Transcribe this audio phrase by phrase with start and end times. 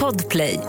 [0.00, 0.60] Podplay.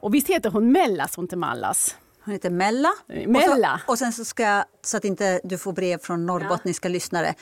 [0.00, 1.96] Och visst heter hon Mellas och inte Mallas?
[2.24, 2.88] Hon heter Mella.
[3.26, 3.74] Mella.
[3.74, 6.88] Och, så, och sen så ska jag, så att inte du får brev från norrbottniska
[6.88, 7.34] lyssnare,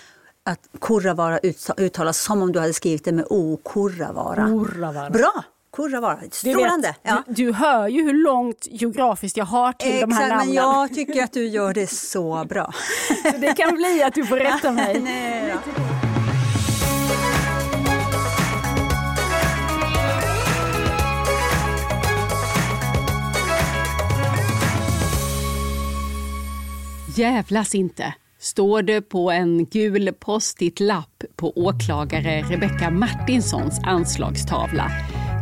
[0.45, 1.39] att Kurravara
[1.77, 3.61] uttalas som om du hade skrivit det med O.
[3.65, 4.47] Kurravara.
[4.47, 5.11] Kurravara.
[5.11, 5.45] Bra!
[5.73, 6.19] Kurravara.
[6.23, 6.95] Du, Strålande!
[7.03, 7.23] Ja.
[7.27, 10.47] du, du hör ju hur långt geografiskt jag har till de här Exakt, namnen.
[10.47, 12.73] men jag tycker att du gör det så bra.
[13.33, 15.01] Så det kan bli att du får rätta mig.
[15.05, 16.10] Nej, då.
[27.17, 34.91] Jävlas inte, står det på en gul post-it-lapp på åklagare Rebecka Martinssons anslagstavla.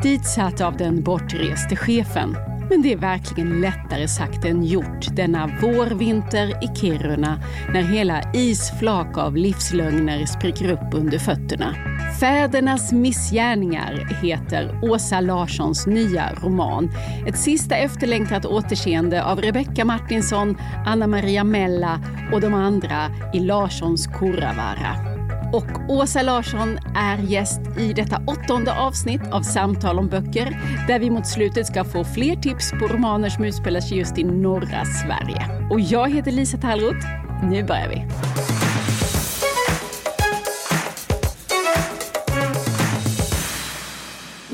[0.03, 2.58] Ditsatt av den bortreste chefen.
[2.71, 7.41] Men det är verkligen lättare sagt än gjort denna vårvinter i Kiruna
[7.73, 11.75] när hela isflak av livslögner spricker upp under fötterna.
[12.21, 16.91] Fädernas missgärningar heter Åsa Larssons nya roman.
[17.27, 22.01] Ett sista efterlängtat återseende av Rebecka Martinsson, Anna Maria Mella
[22.33, 25.17] och de andra i Larssons Kurravara.
[25.53, 31.11] Och Åsa Larsson är gäst i detta åttonde avsnitt av Samtal om böcker där vi
[31.11, 35.69] mot slutet ska få fler tips på romaner som utspelar sig just i norra Sverige.
[35.71, 37.07] Och jag heter Lisa Tallroth.
[37.51, 38.05] Nu börjar vi.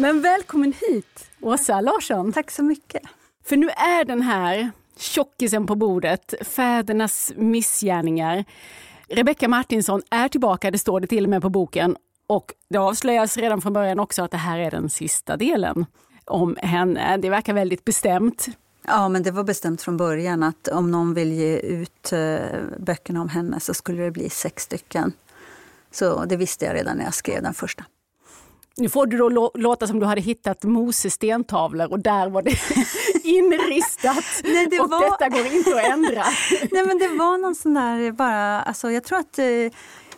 [0.00, 2.33] Men välkommen hit, Åsa Larsson.
[2.33, 3.03] Tack så mycket.
[3.45, 8.45] För nu är den här tjockisen på bordet, fädernas missgärningar.
[9.14, 11.96] Rebecka Martinsson är tillbaka, det står det till och med på boken.
[12.26, 15.86] Och det avslöjas redan från början också att det här är den sista delen
[16.24, 17.16] om henne.
[17.16, 18.46] Det verkar väldigt bestämt.
[18.86, 22.38] Ja, men det var bestämt från början att om någon vill ge ut eh,
[22.78, 25.12] böckerna om henne så skulle det bli sex stycken.
[25.90, 27.84] Så det visste jag redan när jag skrev den första.
[28.77, 32.42] Nu får du då lå- låta som du hade hittat Moses stentavlor och där var
[32.42, 32.50] det
[33.28, 34.25] inristat.
[34.44, 36.25] Nej, det och var- detta går inte att ändra.
[36.72, 39.47] Nej, men det var någon sån där bara, alltså jag tror att eh,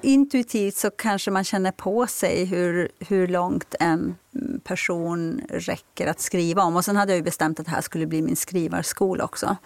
[0.01, 6.21] intuitivt så kanske man känner på sig hur, hur långt en mm, person räcker att
[6.21, 6.77] skriva om.
[6.77, 9.57] Och sen hade jag bestämt att det här skulle bli min skrivarskola också.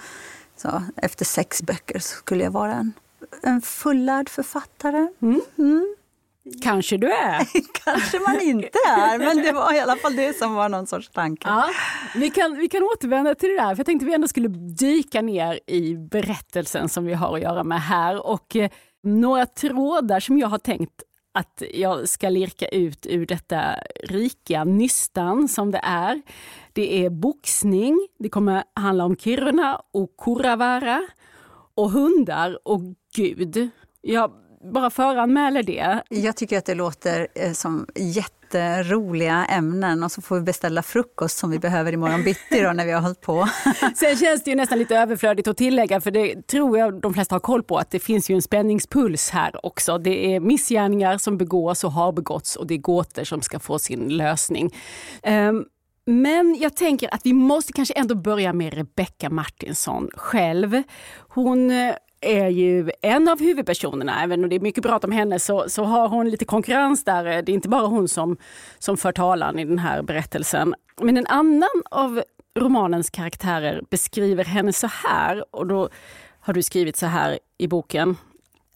[0.57, 2.93] Så efter sex böcker skulle jag vara en,
[3.43, 5.09] en fullärd författare.
[6.63, 7.49] Kanske du är.
[7.85, 11.09] Kanske man inte är, men det var i alla fall det som var någon sorts
[11.09, 11.49] tanke.
[11.49, 11.69] Ja,
[12.15, 15.23] vi, kan, vi kan återvända till det där, för jag tänkte vi ändå skulle dyka
[15.23, 18.27] ner i berättelsen som vi har att göra med här.
[18.27, 18.71] Och eh,
[19.03, 21.03] några trådar som jag har tänkt
[21.33, 26.23] att jag ska lirka ut ur detta rika nystan som det är.
[26.73, 31.03] Det är boxning, det kommer handla om Kiruna och Kurravara
[31.75, 32.81] och hundar och
[33.15, 33.71] Gud.
[34.01, 34.33] Jag
[34.65, 36.03] bara föranmäler det.
[36.09, 41.39] Jag tycker att det låter eh, som jätteroliga ämnen och så får vi beställa frukost
[41.39, 43.49] som vi behöver imorgon bitti då när vi har hållit på.
[43.97, 47.35] Sen känns det ju nästan lite överflödigt att tillägga, för det tror jag de flesta
[47.35, 49.99] har koll på, att det finns ju en spänningspuls här också.
[49.99, 53.79] Det är missgärningar som begås och har begåtts och det är gåtor som ska få
[53.79, 54.75] sin lösning.
[55.23, 55.65] Ehm,
[56.07, 60.83] men jag tänker att vi måste kanske ändå börja med Rebecka Martinsson själv.
[61.29, 65.39] Hon eh, är ju en av huvudpersonerna, även om det är mycket prat om henne
[65.39, 67.25] så, så har hon lite konkurrens där.
[67.25, 68.37] Det är inte bara hon som,
[68.79, 70.75] som för talan i den här berättelsen.
[71.01, 72.23] Men en annan av
[72.59, 75.89] romanens karaktärer beskriver henne så här, och då
[76.41, 78.17] har du skrivit så här i boken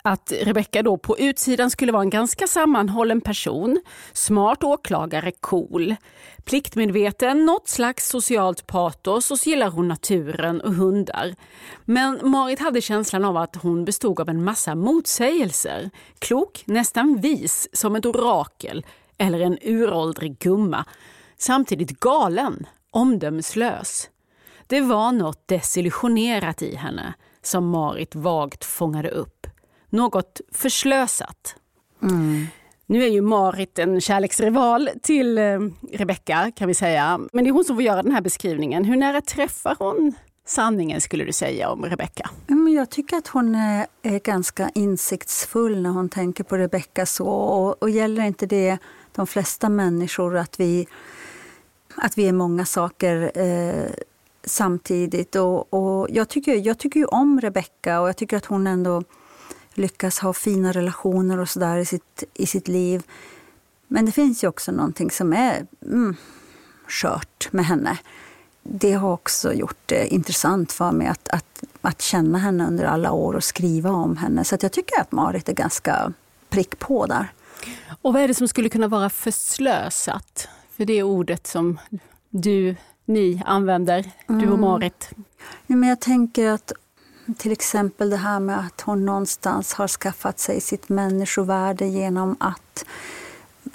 [0.07, 3.81] att Rebecka då på utsidan skulle vara en ganska sammanhållen person,
[4.13, 5.95] smart åklagare, cool,
[6.45, 11.35] pliktmedveten, något slags socialt patos och så gillar hon naturen och hundar.
[11.85, 15.91] Men Marit hade känslan av att hon bestod av en massa motsägelser.
[16.19, 18.87] Klok, nästan vis, som ett orakel
[19.19, 20.85] eller en uråldrig gumma.
[21.39, 24.11] Samtidigt galen, omdömeslös.
[24.67, 29.47] Det var något desillusionerat i henne som Marit vagt fångade upp.
[29.95, 31.57] Något förslösat.
[32.87, 35.59] Nu är ju Marit en kärleksrival till eh,
[35.93, 37.21] Rebecka kan vi säga.
[37.33, 38.85] Men det är hon som får göra den här beskrivningen.
[38.85, 40.13] Hur nära träffar hon
[40.47, 42.31] sanningen skulle du säga om Rebecka?
[42.77, 47.29] Jag tycker att hon är, är ganska insiktsfull när hon tänker på Rebecka så.
[47.29, 48.79] Och, och gäller inte det
[49.13, 50.87] de flesta människor att vi,
[51.97, 53.91] att vi är många saker eh,
[54.45, 55.37] samtidigt?
[55.37, 59.03] Och, och jag, tycker, jag tycker ju om Rebecka och jag tycker att hon ändå
[59.75, 63.03] lyckas ha fina relationer och sådär i sitt, i sitt liv.
[63.89, 66.17] Men det finns ju också någonting som är mm,
[66.89, 67.99] skört med henne.
[68.63, 73.13] Det har också gjort det intressant för mig att, att, att känna henne under alla
[73.13, 74.45] år och skriva om henne.
[74.45, 76.13] Så jag tycker att Marit är ganska
[76.49, 77.33] prick på där.
[78.03, 80.49] Och vad är det som skulle kunna vara förslösat?
[80.77, 81.79] För det ordet som
[82.31, 84.61] du, ni använder, du och mm.
[84.61, 85.11] Marit.
[85.67, 86.73] Ja, men jag tänker att
[87.39, 92.85] till exempel det här med att hon någonstans har skaffat sig sitt människovärde genom att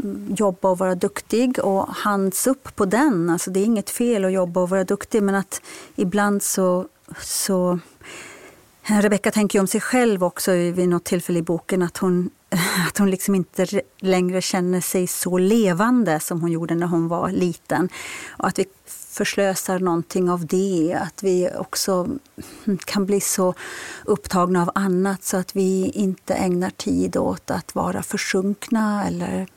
[0.04, 3.30] mm, jobba och vara duktig och hands upp på den.
[3.30, 5.62] Alltså det är inget fel att jobba och vara duktig men att
[5.96, 6.88] ibland så,
[7.22, 7.80] så
[8.90, 12.30] eh, Rebecka tänker om sig själv också vid något tillfälle i boken att hon,
[12.88, 17.30] att hon liksom inte längre känner sig så levande som hon gjorde när hon var
[17.30, 17.90] liten.
[18.30, 18.66] Och att vi
[19.10, 20.98] förslösar någonting av det.
[21.02, 22.08] Att vi också
[22.86, 23.54] kan bli så
[24.06, 29.48] upptagna av annat så att vi inte ägnar tid åt att vara försunkna eller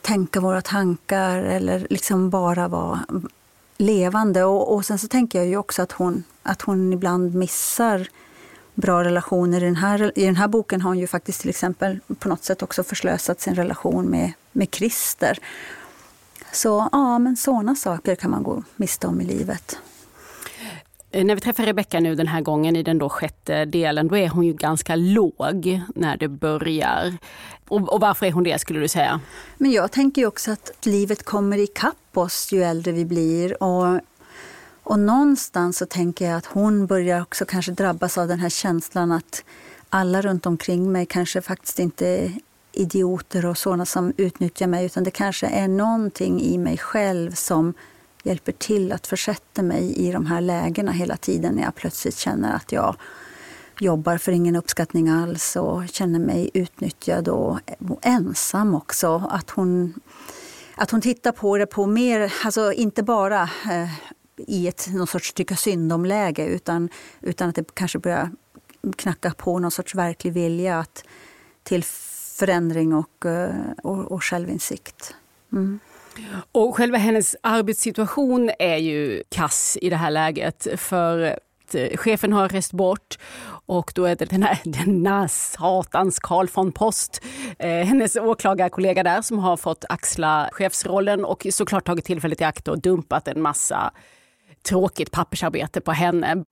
[0.00, 3.00] tänka våra tankar eller liksom bara vara
[3.76, 4.44] levande.
[4.44, 8.08] Och, och sen så tänker jag ju också att hon, att hon ibland missar
[8.74, 9.62] bra relationer.
[9.62, 12.44] I den, här, I den här boken har hon ju faktiskt till exempel på något
[12.44, 15.38] sätt också förslösat sin relation med, med Christer.
[16.52, 19.78] Så ja, men sådana saker kan man gå miste om i livet.
[21.10, 24.16] Eh, när vi träffar Rebecka nu den här gången i den då sjätte delen, då
[24.16, 27.16] är hon ju ganska låg när det börjar.
[27.68, 29.20] Och, och varför är hon det skulle du säga?
[29.58, 33.62] Men jag tänker också att livet kommer ikapp oss ju äldre vi blir.
[33.62, 34.00] Och,
[34.82, 39.12] och någonstans så tänker jag att hon börjar också kanske drabbas av den här känslan
[39.12, 39.44] att
[39.88, 42.32] alla runt omkring mig kanske faktiskt inte
[42.72, 47.74] idioter och sådana som utnyttjar mig utan det kanske är någonting i mig själv som
[48.22, 52.56] hjälper till att försätta mig i de här lägena hela tiden när jag plötsligt känner
[52.56, 52.96] att jag
[53.80, 57.58] jobbar för ingen uppskattning alls och känner mig utnyttjad och,
[58.02, 59.28] ensam också.
[59.30, 60.00] Att hon,
[60.74, 63.90] att hon tittar på det på mer, alltså inte bara eh,
[64.36, 66.88] i ett någon sorts tycka synd om-läge utan,
[67.20, 68.30] utan att det kanske börjar
[68.96, 71.04] knacka på någon sorts verklig vilja att,
[71.62, 71.84] till
[72.40, 75.14] förändring och, eh, och, och självinsikt.
[75.52, 75.80] Mm.
[76.52, 80.66] Och själva hennes arbetssituation är ju kass i det här läget.
[80.76, 81.38] För
[81.72, 83.18] eh, chefen har rest bort
[83.66, 87.22] och då är det den här denna satans Karl von Post,
[87.58, 92.68] eh, hennes åklagarkollega där som har fått axla chefsrollen och såklart tagit tillfället i akt
[92.68, 93.92] och dumpat en massa
[94.68, 96.44] tråkigt pappersarbete på henne.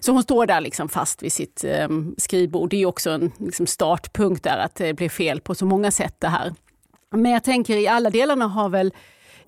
[0.00, 2.70] Så hon står där liksom fast vid sitt eh, skrivbord.
[2.70, 6.14] Det är också en liksom startpunkt där att det blir fel på så många sätt
[6.18, 6.54] det här.
[7.10, 8.92] Men jag tänker i alla delarna har väl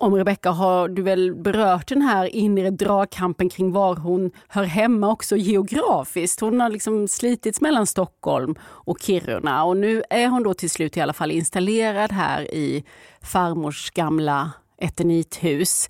[0.03, 5.09] om Rebecka har du väl berört den här inre dragkampen kring var hon hör hemma
[5.09, 6.41] också geografiskt.
[6.41, 10.97] Hon har liksom slitits mellan Stockholm och Kiruna och nu är hon då till slut
[10.97, 12.85] i alla fall installerad här i
[13.21, 15.89] farmors gamla eternithus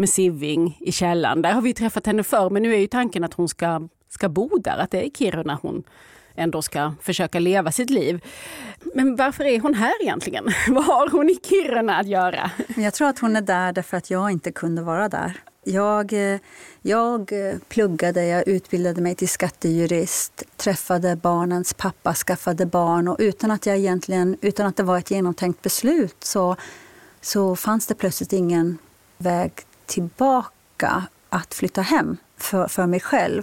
[0.00, 1.42] med Siving i källaren.
[1.42, 4.28] Där har vi träffat henne förr men nu är ju tanken att hon ska, ska
[4.28, 5.82] bo där, att det är i Kiruna hon
[6.34, 8.24] ändå ska försöka leva sitt liv.
[8.94, 10.44] Men varför är hon här egentligen?
[10.68, 12.50] Vad har hon i Kiruna att göra?
[12.76, 15.40] Jag tror att hon är där därför att jag inte kunde vara där.
[15.64, 16.40] Jag, eh,
[16.82, 23.50] jag eh, pluggade, jag utbildade mig till skattejurist, träffade barnens pappa, skaffade barn och utan
[23.50, 26.56] att, jag egentligen, utan att det var ett genomtänkt beslut så,
[27.20, 28.78] så fanns det plötsligt ingen
[29.18, 29.52] väg
[29.90, 33.42] tillbaka att flytta hem för, för mig själv.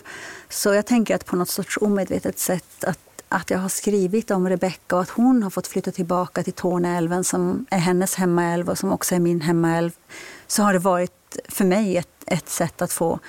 [0.49, 2.99] Så jag tänker att på något sorts omedvetet sätt att,
[3.29, 7.23] att jag har skrivit om Rebecka och att hon har fått flytta tillbaka till Torneälven
[7.23, 9.91] som är hennes hemmaälv och som också är min hemmaälv.
[10.47, 13.19] Så har det varit för mig ett, ett sätt att få,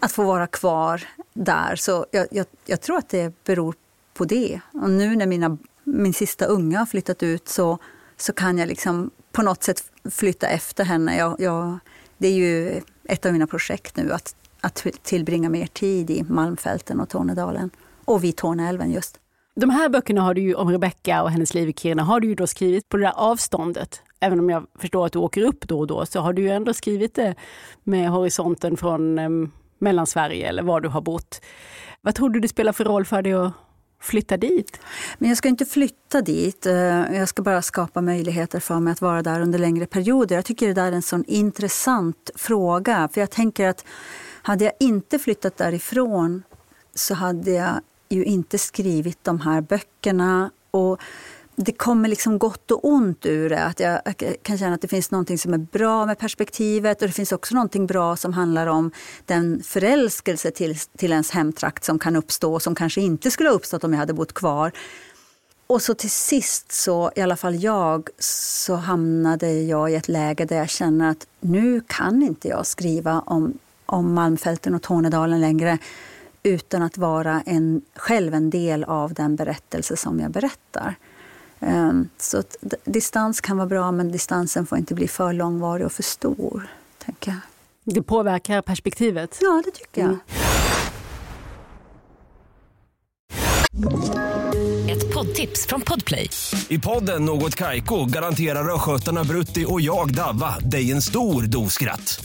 [0.00, 1.76] att få vara kvar där.
[1.76, 3.74] Så jag, jag, jag tror att det beror
[4.14, 4.60] på det.
[4.72, 7.78] Och nu när mina, min sista unga har flyttat ut så,
[8.16, 11.16] så kan jag liksom på något sätt flytta efter henne.
[11.16, 11.78] Jag, jag,
[12.18, 17.00] det är ju ett av mina projekt nu, att, att tillbringa mer tid i Malmfälten
[17.00, 17.70] och Tornedalen.
[18.04, 19.20] Och vid Torneälven just.
[19.56, 22.28] De här böckerna har du ju, om Rebecka och hennes liv i Kiruna har du
[22.28, 24.02] ju då skrivit på det där avståndet.
[24.20, 26.48] Även om jag förstår att du åker upp då och då så har du ju
[26.48, 27.34] ändå skrivit det
[27.82, 29.28] med horisonten från eh,
[29.78, 31.40] Mellansverige eller var du har bott.
[32.00, 33.52] Vad tror du det spelar för roll för dig att
[34.04, 34.80] flytta dit?
[35.18, 36.66] Men jag ska inte flytta dit.
[36.66, 36.74] Eh,
[37.16, 40.36] jag ska bara skapa möjligheter för mig att vara där under längre perioder.
[40.36, 43.08] Jag tycker det där är en sån intressant fråga.
[43.12, 43.84] För jag tänker att
[44.42, 46.42] hade jag inte flyttat därifrån
[46.94, 50.50] så hade jag ju inte skrivit de här böckerna.
[50.70, 51.00] Och
[51.56, 53.64] det kommer liksom gott och ont ur det.
[53.64, 54.00] Att jag
[54.42, 57.54] kan känna att det finns något som är bra med perspektivet och det finns också
[57.54, 58.90] något bra som handlar om
[59.26, 63.56] den förälskelse till, till ens hemtrakt som kan uppstå och som kanske inte skulle ha
[63.56, 64.72] uppstått om jag hade bott kvar.
[65.66, 70.44] Och så till sist, så, i alla fall jag, så hamnade jag i ett läge
[70.44, 75.78] där jag känner att nu kan inte jag skriva om, om Malmfälten och Tornedalen längre
[76.42, 80.94] utan att vara en, själv en del av den berättelse som jag berättar.
[81.66, 85.92] Um, så att, distans kan vara bra, men distansen får inte bli för långvarig och
[85.92, 86.68] för stor.
[87.04, 87.40] Tänker jag.
[87.94, 89.38] Det påverkar perspektivet?
[89.40, 90.10] Ja, det tycker jag.
[90.10, 90.20] Mm.
[94.88, 96.30] Ett poddtips från Podplay.
[96.68, 102.24] I podden Något Kaiko garanterar östgötarna Brutti och jag, Davva, dig en stor dos skratt.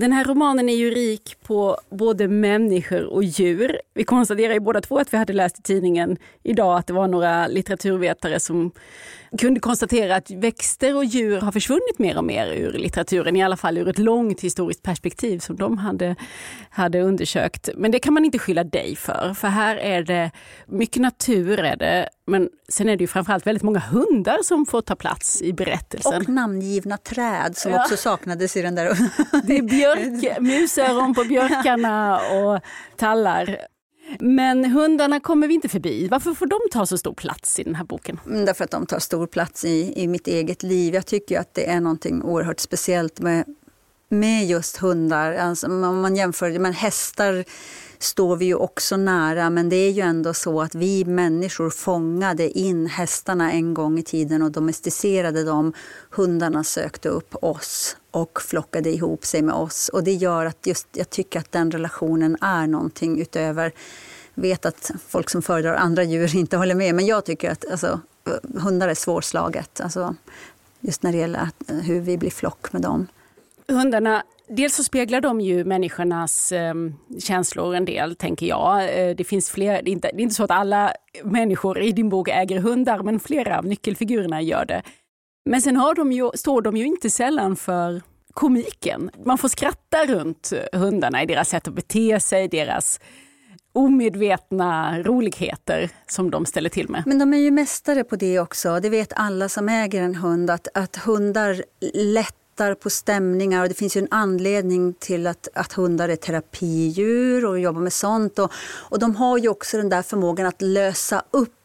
[0.00, 3.80] Den här romanen är ju rik på både människor och djur.
[3.94, 7.08] Vi konstaterar ju båda två att vi hade läst i tidningen idag att det var
[7.08, 8.70] några litteraturvetare som
[9.38, 13.56] kunde konstatera att växter och djur har försvunnit mer och mer ur litteraturen, i alla
[13.56, 16.16] fall ur ett långt historiskt perspektiv som de hade,
[16.70, 17.68] hade undersökt.
[17.76, 20.30] Men det kan man inte skylla dig för, för här är det
[20.66, 24.82] mycket natur är det, men sen är det ju framförallt väldigt många hundar som får
[24.82, 26.22] ta plats i berättelsen.
[26.22, 27.82] Och namngivna träd som ja.
[27.82, 28.98] också saknades i den där.
[29.46, 32.60] det är björk, musöron på björkarna och
[32.96, 33.58] tallar.
[34.18, 36.08] Men hundarna kommer vi inte förbi.
[36.08, 38.20] Varför får de ta så stor plats i den här boken?
[38.26, 40.94] Mm, därför att de tar stor plats i, i mitt eget liv.
[40.94, 43.44] Jag tycker att det är någonting oerhört speciellt med,
[44.08, 45.32] med just hundar.
[45.32, 47.44] Alltså, om man jämför med hästar
[47.98, 52.58] står vi ju också nära men det är ju ändå så att vi människor fångade
[52.58, 55.72] in hästarna en gång i tiden och domesticerade dem.
[56.10, 59.88] Hundarna sökte upp oss och flockade ihop sig med oss.
[59.88, 63.72] Och det gör att just, jag tycker att den relationen är någonting utöver
[64.34, 67.70] Jag vet att folk som föredrar andra djur inte håller med, men jag tycker att
[67.70, 68.00] alltså,
[68.56, 69.80] hundar är svårslaget.
[69.80, 70.14] Alltså,
[70.80, 73.06] just när det gäller att, eh, hur vi blir flock med dem.
[73.68, 76.74] Hundarna Dels så speglar de ju människornas eh,
[77.18, 78.98] känslor en del, tänker jag.
[78.98, 80.92] Eh, det, finns fler, det, är inte, det är inte så att alla
[81.24, 84.82] människor i din bok äger hundar, men flera av nyckelfigurerna gör det.
[85.44, 88.02] Men sen har de ju, står de ju inte sällan för
[88.34, 89.10] komiken.
[89.24, 93.00] Man får skratta runt eh, hundarna i deras sätt att bete sig, deras
[93.72, 97.02] omedvetna roligheter som de ställer till med.
[97.06, 98.80] Men de är ju mästare på det också.
[98.80, 103.74] Det vet alla som äger en hund att, att hundar lättar på stämningar och det
[103.74, 108.38] finns ju en anledning till att, att hundar är terapidjur och jobbar med sånt.
[108.38, 111.59] Och, och de har ju också den där förmågan att lösa upp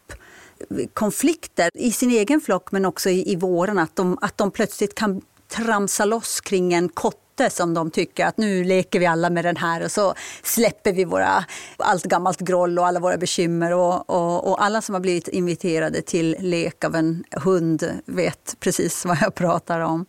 [0.94, 3.80] konflikter i sin egen flock men också i, i våren.
[3.80, 8.38] Att de, att de plötsligt kan tramsa loss kring en kotte som de tycker att
[8.38, 11.46] nu leker vi alla med den här och så släpper vi våra,
[11.78, 13.74] allt gammalt groll och alla våra bekymmer.
[13.74, 19.06] Och, och, och alla som har blivit inviterade till lek av en hund vet precis
[19.06, 20.06] vad jag pratar om.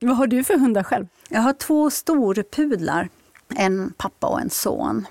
[0.00, 1.06] Vad har du för hundar själv?
[1.28, 3.08] Jag har två storpudlar,
[3.56, 5.06] en pappa och en son.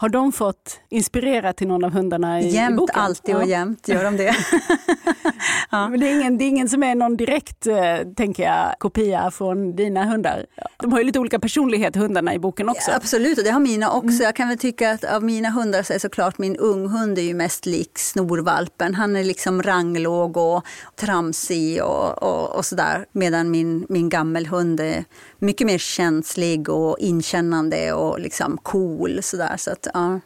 [0.00, 3.00] Har de fått inspirera till någon av hundarna i, jämt, i boken?
[3.00, 3.46] alltid och ja.
[3.46, 4.36] jämt gör de det.
[5.70, 5.88] ja.
[5.88, 7.76] Men det är, ingen, det är ingen som är någon direkt eh,
[8.16, 10.46] tänker jag, kopia från dina hundar?
[10.78, 12.90] De har ju lite olika personlighet, hundarna i boken också.
[12.90, 14.08] Ja, absolut, och det har mina också.
[14.08, 14.22] Mm.
[14.22, 17.34] Jag kan väl tycka att av mina hundar så är såklart min unghund är ju
[17.34, 18.94] mest lik snorvalpen.
[18.94, 20.64] Han är liksom ranglåg och
[20.96, 23.06] tramsig och, och, och sådär.
[23.12, 25.04] Medan min, min gammelhund är
[25.40, 29.22] mycket mer känslig och inkännande och liksom cool.
[29.22, 29.56] Sådär.
[29.56, 30.20] Så att, ja.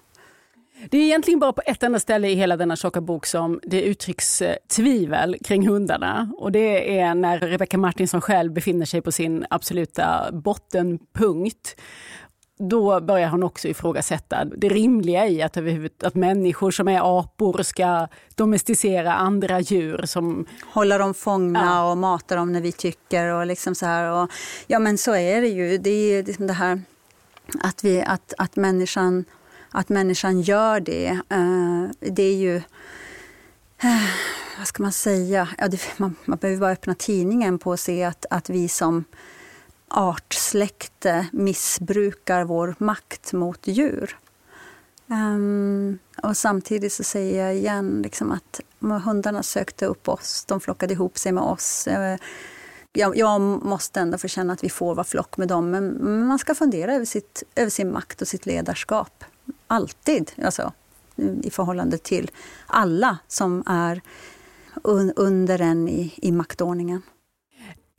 [0.90, 3.82] Det är egentligen bara på ett enda ställe i hela denna tjocka bok som det
[3.82, 6.32] uttrycks eh, tvivel kring hundarna.
[6.38, 11.76] Och det är när Rebecca Martinsson själv befinner sig på sin absoluta bottenpunkt.
[12.68, 15.56] Då börjar hon också ifrågasätta det rimliga i att,
[16.02, 20.02] att människor som är apor ska domesticera andra djur.
[20.06, 20.46] Som...
[20.64, 21.90] Hålla dem fångna ja.
[21.90, 23.26] och mata dem när vi tycker.
[23.26, 24.12] Och liksom så här.
[24.12, 24.30] Och,
[24.66, 25.78] ja men så är det ju.
[25.78, 26.82] Det är liksom det här
[27.60, 29.24] att, vi, att, att människan
[29.76, 32.56] att människan gör det, eh, det är ju...
[33.78, 34.10] Eh,
[34.58, 35.48] vad ska man säga?
[35.58, 39.04] Ja, det, man, man behöver bara öppna tidningen på att se att, att vi som
[39.88, 44.18] artsläkte missbrukar vår makt mot djur.
[45.06, 48.60] Um, och samtidigt så säger jag igen liksom att
[49.04, 51.86] hundarna sökte upp oss, de flockade ihop sig med oss.
[51.86, 52.18] Eh,
[52.92, 56.38] jag, jag måste ändå få känna att vi får vara flock med dem, men man
[56.38, 59.24] ska fundera över, sitt, över sin makt och sitt ledarskap
[59.66, 60.72] alltid, alltså,
[61.42, 62.30] i förhållande till
[62.66, 64.00] alla som är
[64.82, 67.02] un under en i, i maktordningen.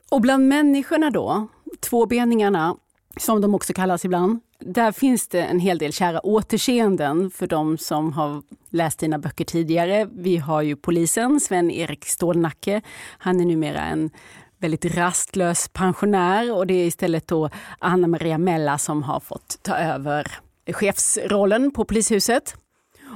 [0.08, 1.48] Och bland människorna då,
[1.80, 2.76] tvåbeningarna,
[3.16, 7.78] som de också kallas ibland, där finns det en hel del kära återseenden för de
[7.78, 10.08] som har läst dina böcker tidigare.
[10.12, 12.82] Vi har ju polisen, Sven-Erik Stålnacke.
[13.18, 14.10] Han är numera en
[14.58, 19.76] väldigt rastlös pensionär och det är istället då Anna Maria Mella som har fått ta
[19.76, 20.38] över
[20.72, 22.56] chefsrollen på polishuset.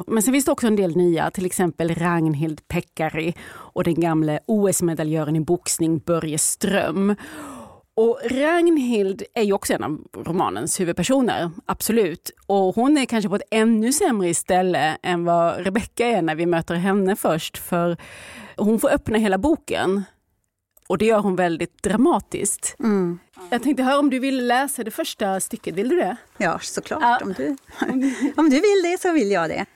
[0.06, 4.40] Men sen finns det också en del nya, till exempel Ragnhild Pekkari och den gamle
[4.46, 7.16] OS-medaljören i boxning Börje Ström.
[8.00, 12.30] Och Ragnhild är ju också en av romanens huvudpersoner, absolut.
[12.46, 16.46] Och hon är kanske på ett ännu sämre ställe än vad Rebecka är när vi
[16.46, 17.58] möter henne först.
[17.58, 17.96] För
[18.56, 20.02] hon får öppna hela boken
[20.88, 22.76] och det gör hon väldigt dramatiskt.
[22.78, 23.18] Mm.
[23.50, 26.16] Jag tänkte höra om du vill läsa det första stycket, vill du det?
[26.36, 27.02] Ja, såklart.
[27.02, 27.18] Ja.
[27.22, 27.56] Om, du,
[28.36, 29.66] om du vill det så vill jag det.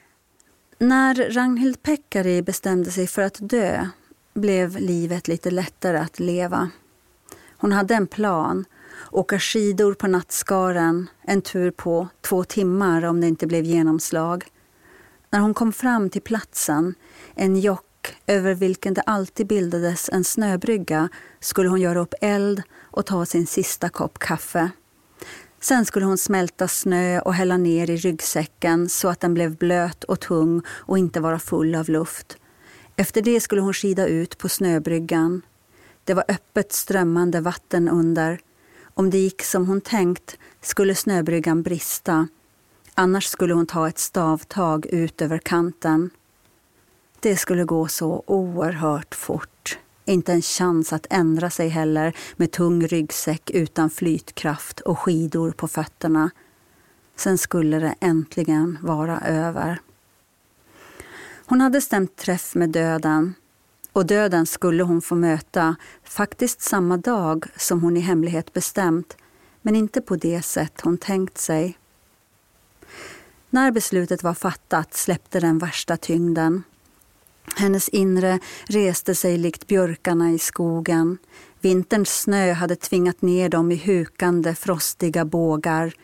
[0.78, 3.86] När Ragnhild Pekkari bestämde sig för att dö
[4.34, 6.70] blev livet lite lättare att leva.
[7.64, 8.64] Hon hade en plan.
[9.10, 14.44] Åka skidor på nattskaren, en tur på två timmar om det inte blev genomslag.
[15.30, 16.94] När hon kom fram till platsen,
[17.34, 21.08] en jock över vilken det alltid bildades en snöbrygga,
[21.40, 24.70] skulle hon göra upp eld och ta sin sista kopp kaffe.
[25.60, 30.04] Sen skulle hon smälta snö och hälla ner i ryggsäcken så att den blev blöt
[30.04, 32.36] och tung och inte vara full av luft.
[32.96, 35.42] Efter det skulle hon skida ut på snöbryggan.
[36.04, 38.40] Det var öppet strömmande vatten under.
[38.94, 42.28] Om det gick som hon tänkt skulle snöbryggan brista.
[42.94, 46.10] Annars skulle hon ta ett stavtag ut över kanten.
[47.20, 49.78] Det skulle gå så oerhört fort.
[50.04, 55.68] Inte en chans att ändra sig heller med tung ryggsäck utan flytkraft och skidor på
[55.68, 56.30] fötterna.
[57.16, 59.80] Sen skulle det äntligen vara över.
[61.46, 63.34] Hon hade stämt träff med döden
[63.94, 69.16] och döden skulle hon få möta faktiskt samma dag som hon i hemlighet bestämt
[69.62, 71.78] men inte på det sätt hon tänkt sig.
[73.50, 76.62] När beslutet var fattat släppte den värsta tyngden.
[77.56, 81.18] Hennes inre reste sig likt björkarna i skogen.
[81.60, 85.94] Vinterns snö hade tvingat ner dem i hukande, frostiga bågar.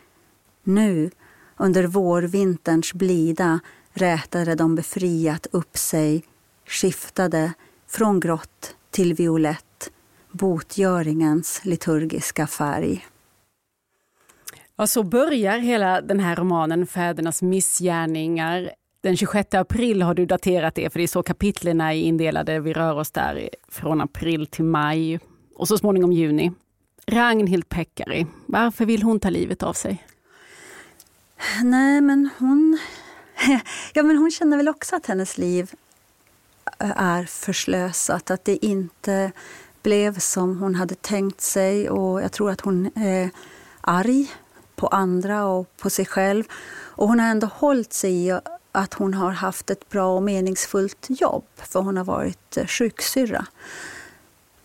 [0.63, 1.11] Nu,
[1.57, 3.59] under vårvinterns blida,
[3.93, 6.23] rätade de befriat upp sig,
[6.65, 7.53] skiftade
[7.91, 9.91] från grått till violett,
[10.31, 13.05] botgöringens liturgiska färg.
[14.75, 18.71] Ja, så börjar hela den här romanen Fädernas missgärningar.
[19.01, 22.59] Den 26 april har du daterat det, för det är så kapitlen är indelade.
[22.59, 25.19] Vi rör oss där från april till maj
[25.55, 26.51] och så småningom juni.
[27.07, 30.03] Ragnhild Pekkari, varför vill hon ta livet av sig?
[31.63, 32.79] Nej, men hon...
[33.93, 35.71] Ja, men hon känner väl också att hennes liv
[36.77, 38.31] är förslösat.
[38.31, 39.31] Att det inte
[39.83, 41.89] blev som hon hade tänkt sig.
[41.89, 43.29] Och Jag tror att hon är
[43.81, 44.31] arg
[44.75, 46.43] på andra och på sig själv.
[46.73, 48.39] Och hon har ändå hållit sig i
[48.71, 53.45] att hon har haft ett bra och meningsfullt jobb, för hon har varit eh, sjuksyrra.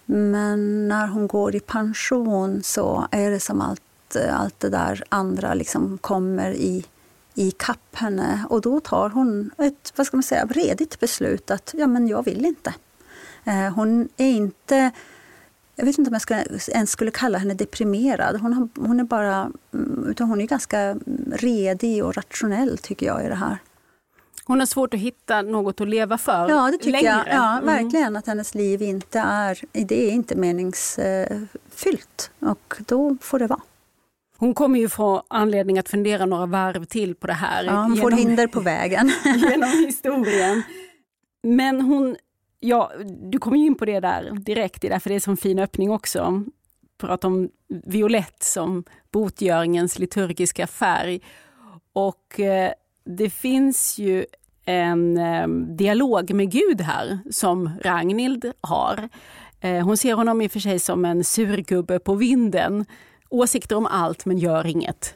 [0.05, 5.05] Men när hon går i pension så är det som allt, eh, allt det där
[5.09, 6.85] andra liksom kommer i,
[7.39, 8.45] i kapp henne.
[8.51, 12.25] Och då tar hon ett vad ska man säga, redigt beslut att ja, men jag
[12.25, 12.75] vill inte.
[13.45, 14.91] Eh, hon är inte
[15.79, 18.41] jag vet inte om jag skulle, ens skulle kalla henne deprimerad.
[18.41, 19.51] Hon, har, hon är bara
[20.07, 20.97] utan hon är ganska
[21.33, 23.59] redig och rationell tycker jag i det här.
[24.45, 27.05] Hon har svårt att hitta något att leva för Ja, det tycker längre.
[27.27, 27.29] jag.
[27.29, 27.67] Ja, Mm.
[27.67, 28.17] verkligen.
[28.17, 32.31] Att hennes liv inte är, det är inte meningsfyllt.
[32.41, 33.61] Och då får det vara.
[34.39, 37.65] Hon kommer ju få anledning att fundera några varv till på det här.
[37.65, 39.11] Ja, hon får genom- hinder på vägen.
[39.51, 40.63] genom historien.
[41.43, 42.17] Men hon,
[42.61, 42.93] ja,
[43.31, 46.45] du kommer in på det där direkt, därför det är en sån fin öppning också.
[46.99, 47.49] Prata om
[47.87, 51.21] violett som botgöringens liturgiska färg.
[51.93, 52.73] Och eh,
[53.05, 54.25] det finns ju
[54.65, 59.09] en eh, dialog med Gud här som Ragnhild har.
[59.61, 62.85] Eh, hon ser honom i och för sig som en surgubbe på vinden.
[63.29, 65.15] Åsikter om allt men gör inget.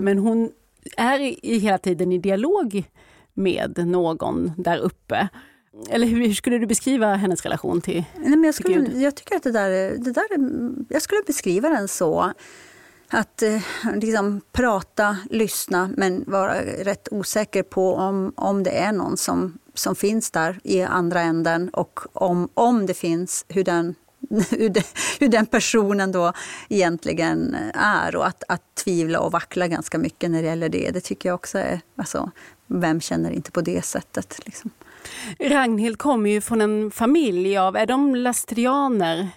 [0.00, 0.50] Men hon
[0.96, 2.84] är i, hela tiden i dialog
[3.34, 5.28] med någon där uppe.
[5.90, 9.02] Eller hur, hur skulle du beskriva hennes relation till Nej, men jag, skulle, Gud.
[9.02, 12.32] jag tycker att det där, är- det där är, jag skulle beskriva den så
[13.08, 13.60] att eh,
[13.94, 19.94] liksom prata, lyssna men vara rätt osäker på om, om det är någon som, som
[19.94, 23.94] finns där i andra änden och om, om det finns, hur den,
[24.50, 24.72] hur,
[25.20, 26.32] hur den personen då
[26.68, 28.16] egentligen är.
[28.16, 31.34] Och att, att tvivla och vackla ganska mycket när det gäller det, det tycker jag
[31.34, 31.80] också är...
[31.96, 32.30] Alltså,
[32.66, 34.40] vem känner inte på det sättet?
[34.44, 34.70] Liksom.
[35.38, 39.28] Ragnhild kommer ju från en familj av, är de lastrianer?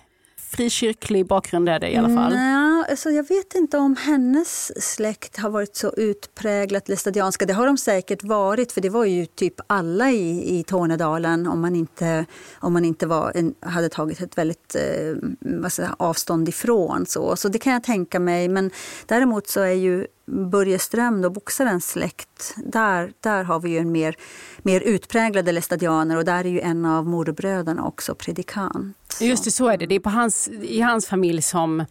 [0.56, 2.34] Frikyrklig bakgrund är det i alla fall.
[2.34, 7.46] Mm, Nej, alltså jag vet inte om hennes släkt har varit så utpräglat lästadianska.
[7.46, 11.62] Det har de säkert varit, för det var ju typ alla i, i Tornedalen om
[11.62, 12.26] man inte,
[12.60, 17.06] om man inte var en, hade tagit ett väldigt eh, vad säger, avstånd ifrån.
[17.06, 17.36] Så.
[17.36, 18.50] så det kan jag tänka mig.
[18.50, 18.72] Men
[19.06, 23.92] däremot så är ju Börje Ström, då, boxarens släkt, där, där har vi ju en
[23.92, 24.16] mer,
[24.58, 29.18] mer utpräglade lästadianer och där är ju en av morbröderna också predikant.
[29.22, 29.86] Just det, så är det.
[29.86, 31.86] Det är på hans, i hans familj som,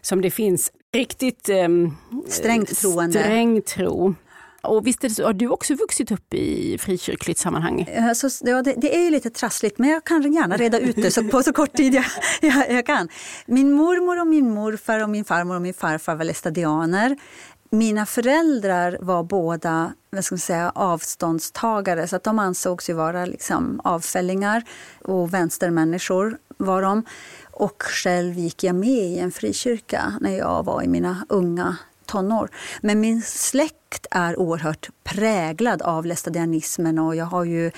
[0.00, 1.68] som det finns riktigt eh,
[2.28, 3.20] strängt troende.
[3.20, 4.14] Sträng tro.
[4.64, 7.88] Och visst så, har du också vuxit upp i frikyrkligt sammanhang?
[8.08, 11.10] Alltså, ja, det, det, är ju lite trassligt men jag kan gärna reda ut det
[11.10, 12.04] så, på så kort tid jag,
[12.40, 13.08] jag, jag, kan.
[13.46, 17.16] Min mormor och min morfar och min farmor och min farfar var lästadianer.
[17.74, 23.26] Mina föräldrar var båda vad ska man säga, avståndstagare så att de ansågs ju vara
[23.26, 24.62] liksom avfällingar
[25.02, 27.04] och vänstermänniskor var de.
[27.50, 32.48] Och själv gick jag med i en frikyrka när jag var i mina unga tonår.
[32.80, 37.70] Men min släkt är oerhört präglad av lästadianismen och jag har ju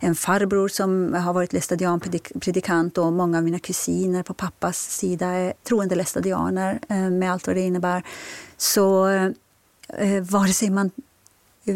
[0.00, 5.52] en farbror som har varit lästadianpredikant och många av mina kusiner på pappas sida är
[5.62, 8.02] troende lästadianer eh, med allt vad det innebär.
[8.56, 9.08] Så
[9.88, 10.90] eh, vare sig man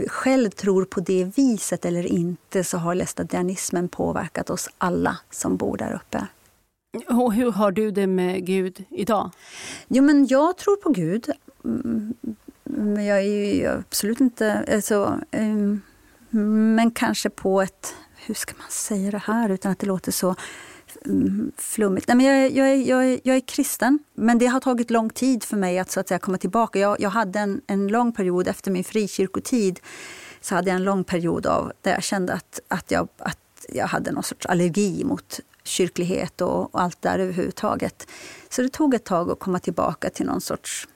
[0.06, 5.76] själv tror på det viset eller inte så har lästadianismen påverkat oss alla som bor
[5.76, 6.26] där uppe.
[7.08, 9.30] Och hur har du det med Gud idag?
[9.88, 11.30] Jo, men jag tror på Gud.
[11.66, 12.14] Mm,
[12.64, 14.64] men jag är ju absolut inte...
[14.74, 15.82] Alltså, um,
[16.76, 17.94] men kanske på ett...
[18.16, 20.34] Hur ska man säga det här utan att det låter så
[21.04, 22.08] mm, flummigt?
[22.08, 25.56] Nej, men jag, jag, jag, jag, är kristen, men det har tagit lång tid för
[25.56, 26.78] mig att, så att säga, komma tillbaka.
[26.78, 29.80] Jag, jag hade en, en lång period efter min frikyrkotid
[30.40, 33.86] så hade jag en lång period av där jag kände att, att, jag, att jag
[33.86, 38.08] hade någon sorts allergi mot kyrklighet och, och allt där överhuvudtaget.
[38.48, 40.88] Så det tog ett tag att komma tillbaka till någon sorts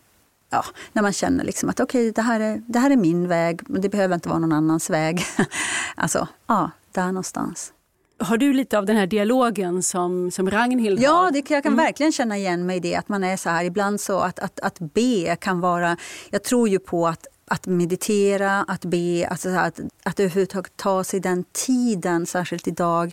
[0.50, 3.28] ja, när man känner liksom att okej, okay, det, här är, det här är min
[3.28, 5.22] väg, men det behöver inte vara någon annans väg.
[5.94, 7.72] alltså, ja, där någonstans.
[8.18, 11.30] Har du lite av den här dialogen som, som Ragnhild ja, har?
[11.32, 11.84] Ja, jag kan mm.
[11.84, 12.96] verkligen känna igen mig i det.
[12.96, 15.96] Att man är så här, ibland så att, att, att be kan vara...
[16.30, 21.20] Jag tror ju på att att meditera, att be, att, att, att överhuvudtaget ta sig
[21.20, 23.12] den tiden, särskilt idag,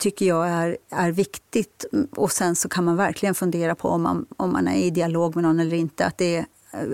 [0.00, 1.84] tycker jag är, är viktigt.
[2.10, 5.34] Och sen så kan man verkligen fundera på om man, om man är i dialog
[5.34, 6.06] med någon eller inte.
[6.06, 6.44] Att, det,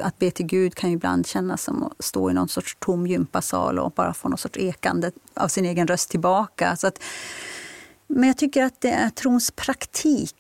[0.02, 3.06] att be till Gud kan ju ibland kännas som att stå i någon sorts tom
[3.06, 6.76] gympasal och bara få någon sorts ekande av sin egen röst tillbaka.
[6.76, 7.02] Så att,
[8.06, 10.34] men jag tycker att det är, trons praktik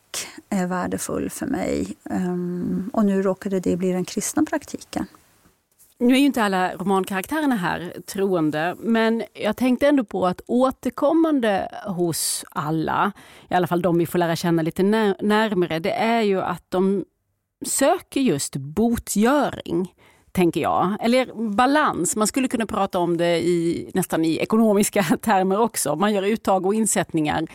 [0.48, 1.96] är värdefull för mig.
[2.10, 5.06] Um, och nu råkade det bli den kristna praktiken.
[5.98, 11.68] Nu är ju inte alla romankaraktärerna här troende, men jag tänkte ändå på att återkommande
[11.86, 13.12] hos alla,
[13.50, 16.64] i alla fall de vi får lära känna lite när närmare, det är ju att
[16.68, 17.04] de
[17.66, 19.94] söker just botgöring
[20.32, 20.96] tänker jag.
[21.00, 25.96] Eller balans, man skulle kunna prata om det i, nästan i ekonomiska termer också.
[25.96, 27.46] Man gör uttag och insättningar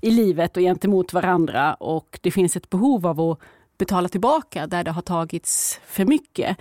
[0.00, 3.40] i livet och gentemot varandra och det finns ett behov av att
[3.82, 6.56] betala tillbaka där det har tagits för mycket.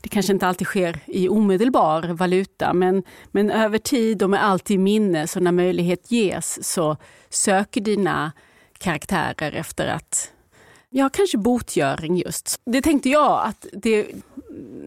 [0.00, 4.70] Det kanske inte alltid sker i omedelbar valuta men, men över tid och med allt
[4.70, 6.96] i minne så när möjlighet ges så
[7.30, 8.32] söker dina
[8.78, 10.32] karaktärer efter att
[10.98, 12.60] Ja, kanske botgöring just.
[12.64, 14.06] Det tänkte jag att det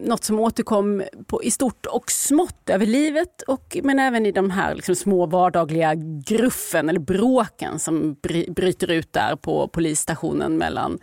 [0.04, 4.50] något som återkom på, i stort och smått över livet, och, men även i de
[4.50, 5.94] här liksom, små vardagliga
[6.26, 8.16] gruffen eller bråken som
[8.48, 10.98] bryter ut där på polisstationen mellan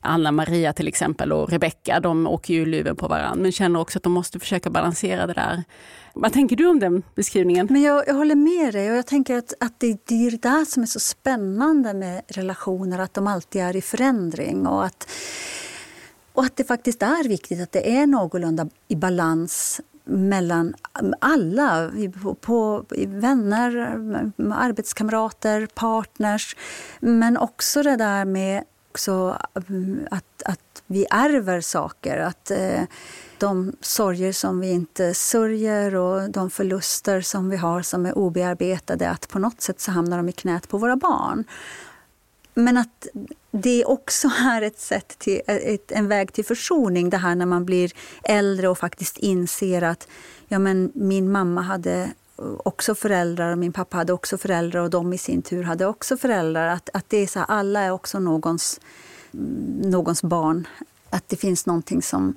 [0.00, 2.00] Anna Maria till exempel och Rebecka.
[2.00, 5.34] De åker ju luven på varandra men känner också att de måste försöka balansera det
[5.34, 5.64] där.
[6.20, 7.68] Vad tänker du om den beskrivningen?
[7.70, 10.42] Men jag, jag håller med dig och jag tänker att, att det, det är det
[10.42, 15.10] där som är så spännande med relationer, att de alltid är i förändring och att
[16.32, 20.74] och att det faktiskt är viktigt att det är någorlunda i balans mellan
[21.20, 21.90] alla,
[22.22, 23.76] på, på, vänner,
[24.54, 26.56] arbetskamrater, partners.
[27.00, 29.36] Men också det där med också
[30.10, 32.18] att, att vi ärver saker.
[32.18, 32.82] Att eh,
[33.38, 39.10] de sorger som vi inte sörjer och de förluster som vi har som är obearbetade,
[39.10, 41.44] att på något sätt så hamnar de i knät på våra barn.
[42.54, 43.06] Men att
[43.50, 47.10] det också är ett sätt till, ett, en väg till försoning.
[47.10, 47.92] Det här när man blir
[48.24, 50.08] äldre och faktiskt inser att
[50.48, 52.10] ja, men min mamma hade
[52.64, 56.16] också föräldrar och min pappa hade också föräldrar och de i sin tur hade också
[56.16, 56.66] föräldrar.
[56.66, 58.80] Att, att det är så här, alla är också någons,
[59.82, 60.66] någons barn.
[61.10, 62.34] Att det finns någonting som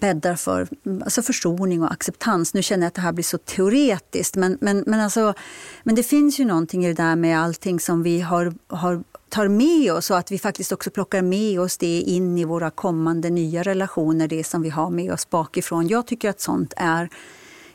[0.00, 0.68] bäddar för
[1.04, 2.54] alltså försoning och acceptans.
[2.54, 5.34] Nu känner jag att det här blir så teoretiskt men, men, men, alltså,
[5.82, 9.48] men det finns ju någonting i det där med allting som vi har, har tar
[9.48, 13.30] med oss och att vi faktiskt också plockar med oss det in i våra kommande
[13.30, 15.88] nya relationer, det som vi har med oss bakifrån.
[15.88, 17.08] Jag tycker att sånt är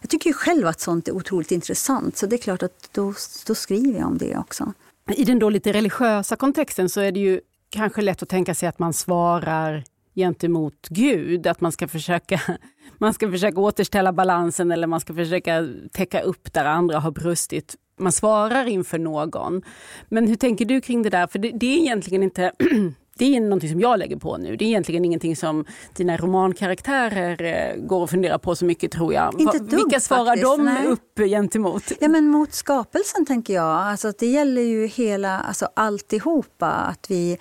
[0.02, 3.14] jag tycker ju själv att sånt är otroligt intressant, så det är klart att då,
[3.48, 4.74] då skriver jag om det också.
[5.08, 8.70] I den då lite religiösa kontexten så är det ju kanske lätt att tänka sig
[8.70, 9.84] att man svarar
[10.16, 12.42] gentemot Gud, att man ska försöka
[12.98, 17.76] man ska försöka återställa balansen eller man ska försöka täcka upp där andra har brustit.
[18.00, 19.62] Man svarar inför någon.
[20.10, 21.28] Men hur tänker du kring det där?
[21.28, 22.52] För det, det är egentligen inte
[23.18, 24.56] det är någonting som jag lägger på nu.
[24.56, 29.14] Det är egentligen ingenting som dina romankaraktärer eh, går och funderar på så mycket tror
[29.14, 29.40] jag.
[29.40, 30.88] Inte dugg, Vilka svarar faktiskt, de nej.
[30.88, 31.84] upp gentemot?
[32.00, 33.66] Ja, men mot skapelsen tänker jag.
[33.66, 36.70] Alltså, det gäller ju hela, alltså alltihopa.
[36.70, 37.38] Att, vi,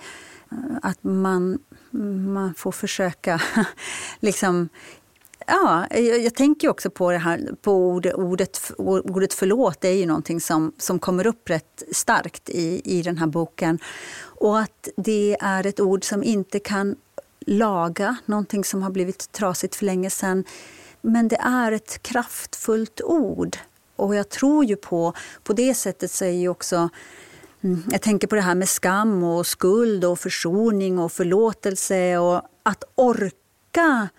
[0.81, 1.59] att man,
[1.91, 3.41] man får försöka
[4.19, 4.69] liksom
[5.47, 9.81] Ja, jag, jag tänker också på det här på ordet, ordet, ordet förlåt.
[9.81, 13.79] Det är ju någonting som, som kommer upp rätt starkt i, i den här boken.
[14.21, 16.95] Och att det är ett ord som inte kan
[17.45, 20.43] laga någonting som har blivit trasigt för länge sedan.
[21.01, 23.57] Men det är ett kraftfullt ord.
[23.95, 26.89] Och jag tror ju på, på det sättet så är ju också
[27.63, 27.83] Mm.
[27.91, 32.83] jag tänker på det här med skam och skuld och försoning och förlåtelse och att
[32.95, 34.09] orka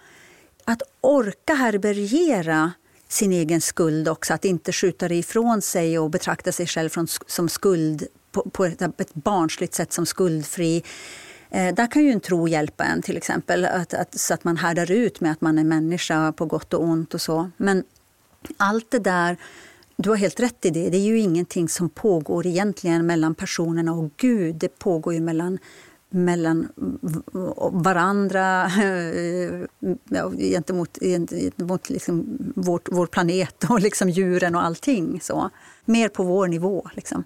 [0.65, 2.73] att orka härbärgera
[3.09, 7.07] sin egen skuld också, att inte skjuta det ifrån sig och betrakta sig själv från,
[7.27, 10.83] som skuld på, på ett, ett barnsligt sätt som skuldfri.
[11.51, 14.57] Eh, där kan ju en tro hjälpa en till exempel, att, att, så att man
[14.57, 17.51] härdar ut med att man är människa på gott och ont och så.
[17.57, 17.85] Men
[18.57, 19.37] allt det där,
[20.03, 23.93] du har helt rätt i det, det är ju ingenting som pågår egentligen mellan personerna
[23.93, 24.57] och Gud.
[24.57, 25.59] Det pågår ju mellan
[26.15, 26.69] mellan
[27.73, 29.67] varandra eh,
[30.39, 35.21] gentemot, gentemot liksom vårt, vår planet och liksom djuren och allting.
[35.21, 35.51] Så.
[35.85, 36.89] Mer på vår nivå.
[36.95, 37.25] Liksom.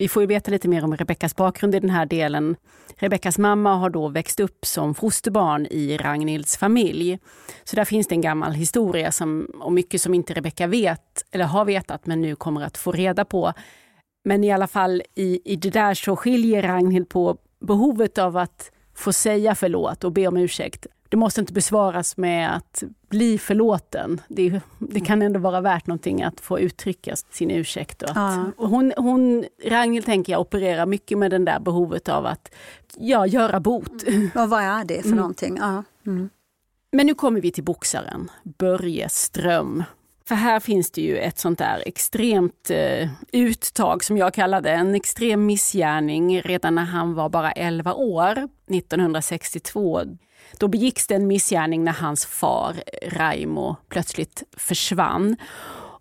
[0.00, 2.56] Vi får ju veta lite mer om Rebeckas bakgrund i den här delen.
[2.96, 7.18] Rebeckas mamma har då växt upp som fosterbarn i Ragnhilds familj.
[7.64, 11.44] Så där finns det en gammal historia som, och mycket som inte Rebecka vet, eller
[11.44, 13.52] har vetat, men nu kommer att få reda på.
[14.24, 18.70] Men i alla fall i, i det där så skiljer Ragnhild på behovet av att
[18.94, 24.20] få säga förlåt och be om ursäkt, det måste inte besvaras med att bli förlåten.
[24.28, 28.02] Det, det kan ändå vara värt någonting att få uttrycka sin ursäkt.
[28.02, 28.52] Och att, Ja.
[28.56, 32.50] hon, hon, Ragnhild tänker jag opererar mycket med det där behovet av att
[32.96, 34.02] ja, göra bot.
[34.34, 35.56] Och vad är det för någonting?
[35.60, 35.84] Ja.
[36.06, 36.30] Mm.
[36.92, 39.84] Men nu kommer vi till boxaren, Börje Ström.
[40.28, 44.70] För här finns det ju ett sånt där extremt eh, uttag som jag kallar det,
[44.70, 50.00] en extrem missgärning redan när han var bara 11 år, 1962.
[50.58, 55.36] Då begicks det en missgärning när hans far Raimo plötsligt försvann.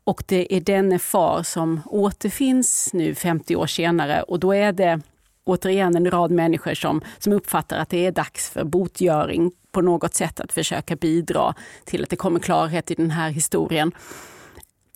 [0.04, 5.02] Och det är denne far som återfinns nu 50 år senare och då är det
[5.44, 10.16] återigen en rad människor som, som uppfattar att det är dags för botgöring på något
[10.16, 11.54] sätt att försöka bidra
[11.86, 13.92] till att det kommer klarhet i den här historien.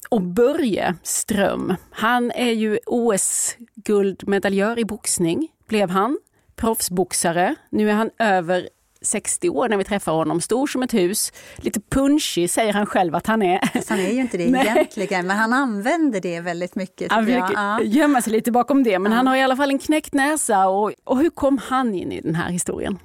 [0.09, 6.17] Och Börje Ström, han är ju OS-guldmedaljör i boxning, blev han.
[6.55, 7.55] Proffsboxare.
[7.69, 8.69] Nu är han över
[9.03, 11.31] 60 år när vi träffar honom, stor som ett hus.
[11.57, 13.69] Lite punchig säger han själv att han är.
[13.73, 14.67] Fast han är ju inte det Nej.
[14.67, 17.11] egentligen, men han använder det väldigt mycket.
[17.11, 17.81] Han försöker Ja.
[17.83, 19.15] gömma sig lite bakom det, men Ja.
[19.17, 20.67] han har i alla fall en knäckt näsa.
[20.67, 22.97] Och, och hur kom han in i den här historien?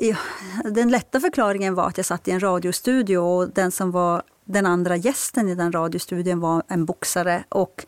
[0.00, 0.16] Ja,
[0.64, 4.66] den lätta förklaringen var att jag satt i en radiostudio och den som var den
[4.66, 7.44] andra gästen i den radiostudion var en boxare.
[7.48, 7.84] Och,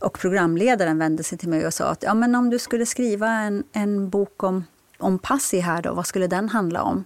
[0.00, 3.28] och programledaren vände sig till mig och sa att ja, men om du skulle skriva
[3.30, 4.64] en, en bok om,
[4.98, 7.04] om Passi här då, vad skulle den handla om?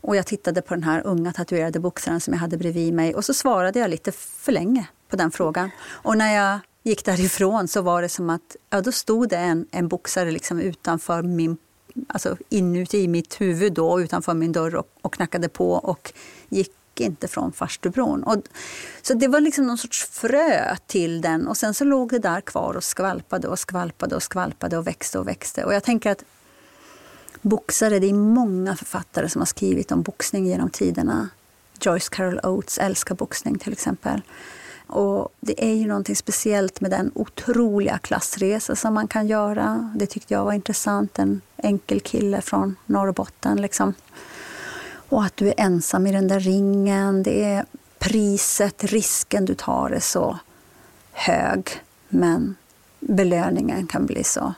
[0.00, 3.24] Och jag tittade på den här unga tatuerade boxaren som jag hade bredvid mig och
[3.24, 5.70] så svarade jag lite för länge på den frågan.
[5.88, 9.66] Och när jag gick därifrån så var det som att ja, då stod det en,
[9.70, 11.56] en boxare liksom utanför min
[12.06, 16.12] alltså inuti mitt huvud då, utanför min dörr och, och knackade på och
[16.48, 18.22] gick inte från farstubron.
[18.22, 18.36] Och,
[19.02, 22.40] så det var liksom någon sorts frö till den och sen så låg det där
[22.40, 25.64] kvar och skvalpade och skvalpade och skvalpade och växte och växte.
[25.64, 26.24] Och jag tänker att
[27.42, 31.28] boxare, det är många författare som har skrivit om boxning genom tiderna.
[31.80, 34.22] Joyce Carol Oates älskar boxning till exempel.
[34.86, 39.92] Och det är ju någonting speciellt med den otroliga klassresa som man kan göra.
[39.96, 41.18] Det tyckte jag var intressant.
[41.18, 43.62] En enkel kille från Norrbotten.
[43.62, 43.94] Liksom.
[45.08, 47.22] Och att du är ensam i den där ringen.
[47.22, 47.64] Det är
[47.98, 50.38] priset, risken du tar är så
[51.12, 51.82] hög.
[52.08, 52.56] Men
[53.00, 54.54] belöningen kan bli så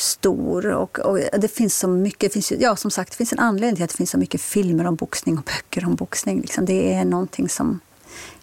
[0.00, 0.66] stor.
[0.66, 3.38] Och, och det finns så mycket, det finns, ju- ja som sagt, det finns en
[3.38, 6.40] anledning till att det finns så mycket filmer om boxning och böcker om boxning.
[6.40, 6.64] Liksom.
[6.64, 7.80] Det är någonting som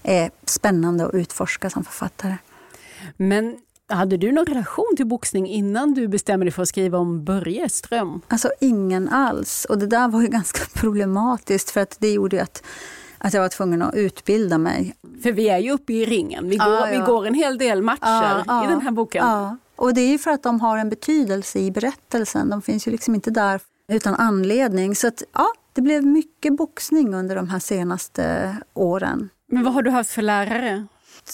[0.03, 2.35] är spännande att utforska som författare.
[3.17, 3.57] Men
[3.89, 7.69] Hade du någon relation till boxning innan du bestämde dig för att skriva om Börje
[7.69, 8.21] Ström?
[8.27, 9.65] Alltså ingen alls.
[9.65, 12.63] Och det där var ju ganska problematiskt för att det gjorde att,
[13.17, 14.95] att jag var tvungen att utbilda mig.
[15.23, 16.49] För vi är ju uppe i ringen.
[16.49, 16.99] Vi går, Ja, ja.
[16.99, 19.25] Vi går en hel del matcher i den här boken.
[19.77, 22.49] Och det är ju för att de har en betydelse i berättelsen.
[22.49, 24.95] De finns ju liksom inte där utan anledning.
[24.95, 29.29] Så att, ja, det blev mycket boxning under de här senaste åren.
[29.51, 30.87] Men vad har du haft för lärare?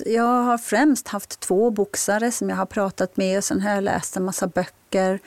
[0.06, 3.84] Jag har främst haft två boxare som jag har pratat med och sen har jag
[3.84, 5.20] läst en massa böcker,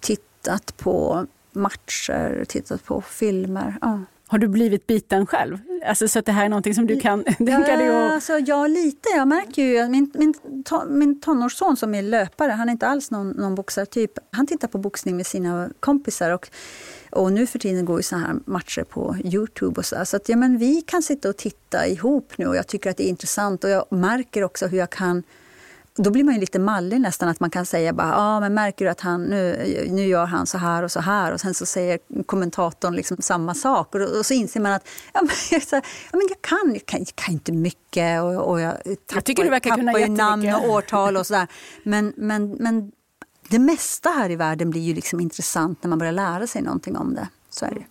[0.00, 3.78] tittat på matcher, tittat på filmer.
[3.80, 4.00] Ja.
[4.32, 5.58] Har du blivit biten själv?
[5.86, 8.12] Alltså, så att det här är någonting som du kan tänka dig Ja, att...
[8.12, 9.08] alltså, ja, lite.
[9.08, 12.86] Jag märker ju att min, min, to, min tonårsson som är löpare, han är inte
[12.86, 14.10] alls någon, någon boxartyp.
[14.30, 16.48] Han tittar på boxning med sina kompisar och,
[17.10, 20.04] och nu för tiden går ju sådana här matcher på Youtube och så.
[20.04, 22.96] Så att, ja, men vi kan sitta och titta ihop nu och jag tycker att
[22.96, 25.22] det är intressant och jag märker också hur jag kan
[25.94, 28.84] då blir man ju lite mallig nästan, att man kan säga bara, ja men märker
[28.84, 31.66] du att han, nu, nu gör han så här och så här och sen så
[31.66, 35.62] säger kommentatorn liksom samma sak och, då, och så inser man att ja, men, jag,
[35.62, 38.74] så ja, men jag, kan, jag, kan, jag kan inte mycket och, och jag
[39.06, 41.46] tappar, tycker du verkar kunna tappar ju namn och årtal och sådär.
[41.84, 42.92] Men, men, men
[43.48, 46.96] det mesta här i världen blir ju liksom intressant när man börjar lära sig någonting
[46.96, 47.28] om det.
[47.50, 47.84] Så är det.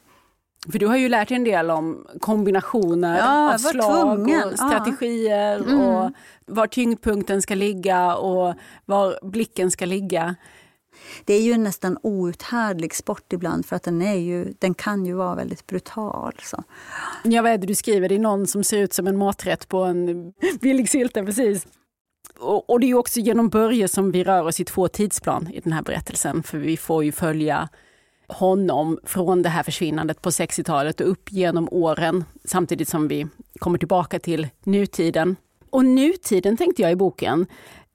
[0.71, 4.43] För du har ju lärt dig en del om kombinationer Ja, av slag tvungen.
[4.43, 4.57] och Ja.
[4.57, 6.11] strategier och
[6.45, 8.53] var tyngdpunkten ska ligga och
[8.85, 10.35] var blicken ska ligga.
[11.25, 15.05] Det är ju en nästan outhärdlig sport ibland för att den, är ju, den kan
[15.05, 16.33] ju vara väldigt brutal.
[16.43, 16.63] Så.
[17.23, 20.33] Jag vet, du skriver, det är någon som ser ut som en maträtt på en
[20.61, 21.23] billig sylte.
[21.23, 21.67] Precis.
[22.39, 25.59] Och, och det är också genom Börje som vi rör oss i två tidsplan i
[25.59, 26.43] den här berättelsen.
[26.43, 27.69] För vi får ju följa
[28.33, 33.27] honom från det här försvinnandet på 60-talet och upp genom åren samtidigt som vi
[33.59, 35.35] kommer tillbaka till nutiden.
[35.69, 37.45] Och nutiden tänkte jag i boken,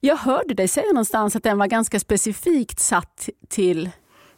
[0.00, 3.90] jag hörde dig säga någonstans att den var ganska specifikt satt till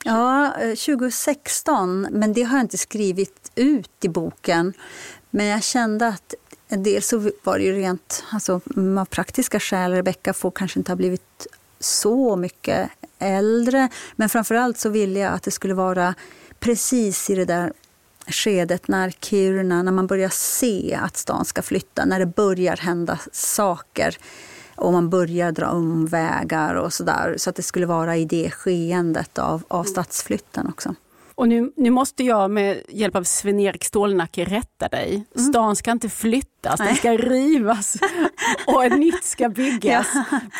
[0.04, 4.72] Ja, eh, 2016, men det har jag inte skrivit ut i boken.
[5.30, 6.34] Men jag kände att
[6.68, 8.60] dels så var det ju rent alltså,
[8.98, 9.92] av praktiska skäl.
[9.92, 11.46] Rebecka får kanske inte ha blivit
[11.80, 13.88] så mycket äldre.
[14.16, 16.14] Men framförallt så ville jag att det skulle vara
[16.60, 17.72] precis i det där
[18.26, 23.18] skedet när Kiruna, när man börjar se att stan ska flytta, när det börjar hända
[23.32, 24.16] saker
[24.74, 27.34] och man börjar dra om vägar och sådär.
[27.38, 30.94] Så att det skulle vara i det skeendet av, av stadsflytten också.
[31.38, 35.24] Och nu, nu måste jag med hjälp av Sven-Erik Stålnacke rätta dig.
[35.50, 37.96] Stan ska inte flyttas, den ska rivas
[38.66, 40.06] och ett nytt ska byggas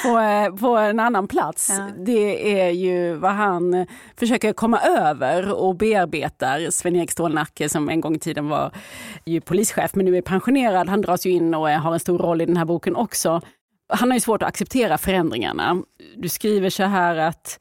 [0.03, 1.73] på, eh, på en annan plats.
[1.79, 1.88] Ja.
[2.05, 3.87] Det är ju vad han
[4.17, 6.71] försöker komma över och bearbetar.
[6.71, 8.73] Sven-Erik Stålnacke som en gång i tiden var
[9.25, 10.88] ju polischef men nu är pensionerad.
[10.88, 13.41] Han dras ju in och har en stor roll i den här boken också.
[13.88, 15.83] Han har ju svårt att acceptera förändringarna.
[16.17, 17.59] Du skriver så här att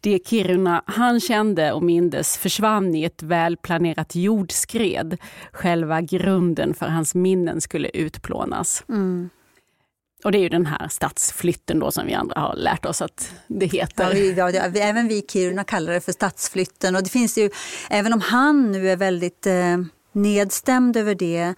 [0.00, 5.16] det Kiruna han kände och mindes försvann i ett välplanerat jordskred.
[5.52, 8.84] Själva grunden för hans minnen skulle utplånas.
[10.24, 13.32] Och det är ju den här stadsflytten då som vi andra har lärt oss att
[13.46, 14.04] det heter.
[14.04, 16.96] Ja, vi, ja, det- även vi i Kiruna kallar det för stadsflytten.
[16.96, 17.50] Och det finns ju,
[17.90, 19.76] även om han nu är väldigt eh,
[20.12, 21.54] nedstämd över det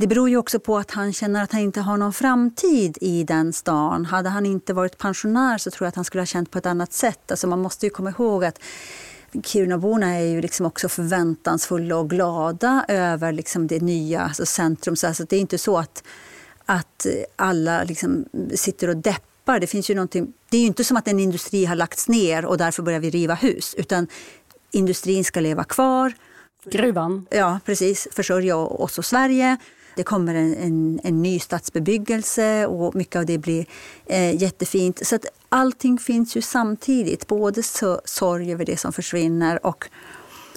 [0.00, 3.24] det beror ju också på att han känner att han inte har någon framtid i
[3.24, 4.04] den stan.
[4.04, 6.66] Hade han inte varit pensionär så tror jag att han skulle ha känt på ett
[6.66, 7.30] annat sätt.
[7.30, 8.58] Alltså man måste ju komma ihåg att
[9.44, 14.96] Kirunaborna är ju liksom också förväntansfulla och glada över liksom det nya alltså centrum.
[14.96, 16.02] Så alltså det är inte så att,
[16.66, 17.06] att
[17.36, 19.60] alla liksom sitter och deppar.
[19.60, 22.44] Det, finns ju någonting, det är ju inte som att en industri har lagts ner
[22.44, 23.74] och därför börjar vi riva hus.
[23.78, 24.06] Utan
[24.70, 26.12] industrin ska leva kvar.
[26.64, 27.26] Gruvan.
[27.30, 28.08] Ja, precis.
[28.12, 29.56] Försörja oss och Sverige.
[29.98, 33.66] Det kommer en, en, en ny stadsbebyggelse och mycket av det blir
[34.06, 35.06] eh, jättefint.
[35.06, 37.26] Så att allting finns ju samtidigt.
[37.26, 39.88] Både så, sorg över det som försvinner och,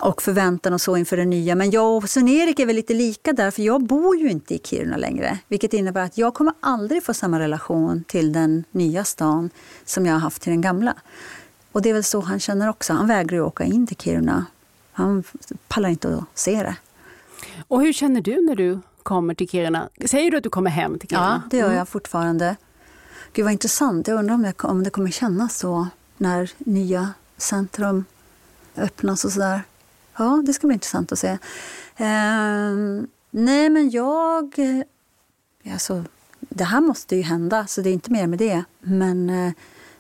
[0.01, 1.55] och förväntan och så inför det nya.
[1.55, 4.59] Men jag och Sven-Erik är väl lite lika där, för jag bor ju inte i
[4.63, 5.37] Kiruna längre.
[5.47, 9.49] Vilket innebär att jag kommer aldrig få samma relation till den nya stan
[9.85, 10.95] som jag har haft till den gamla.
[11.71, 12.93] Och det är väl så han känner också.
[12.93, 14.45] Han vägrar ju åka in till Kiruna.
[14.91, 15.23] Han
[15.67, 16.75] pallar inte att se det.
[17.67, 19.89] Och hur känner du när du kommer till Kiruna?
[20.05, 21.41] Säger du att du kommer hem till Kiruna?
[21.43, 22.55] Ja, det gör jag fortfarande.
[23.33, 24.07] Gud vad intressant.
[24.07, 25.87] Jag undrar om det, om det kommer kännas så
[26.17, 28.05] när nya centrum
[28.77, 29.61] öppnas och sådär.
[30.17, 31.37] Ja, det ska bli intressant att se.
[31.97, 34.59] Ehm, nej, men jag...
[34.59, 36.03] eh, Alltså,
[36.39, 38.63] det här måste ju hända, så det är inte mer med det.
[38.79, 39.53] Men, eh,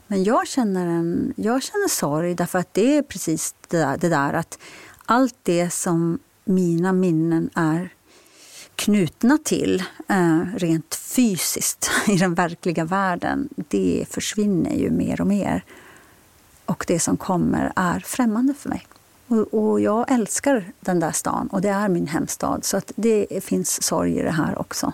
[0.07, 4.09] men jag, känner en, jag känner sorg, därför att det är precis det där, det
[4.09, 4.59] där att
[5.05, 7.93] allt det som mina minnen är
[8.75, 15.63] knutna till eh, rent fysiskt i den verkliga världen, det försvinner ju mer och mer.
[16.65, 18.87] Och det som kommer är främmande för mig.
[19.27, 22.65] Och, och jag älskar den där stan och det är min hemstad.
[22.65, 24.93] Så att det finns sorg i det här också.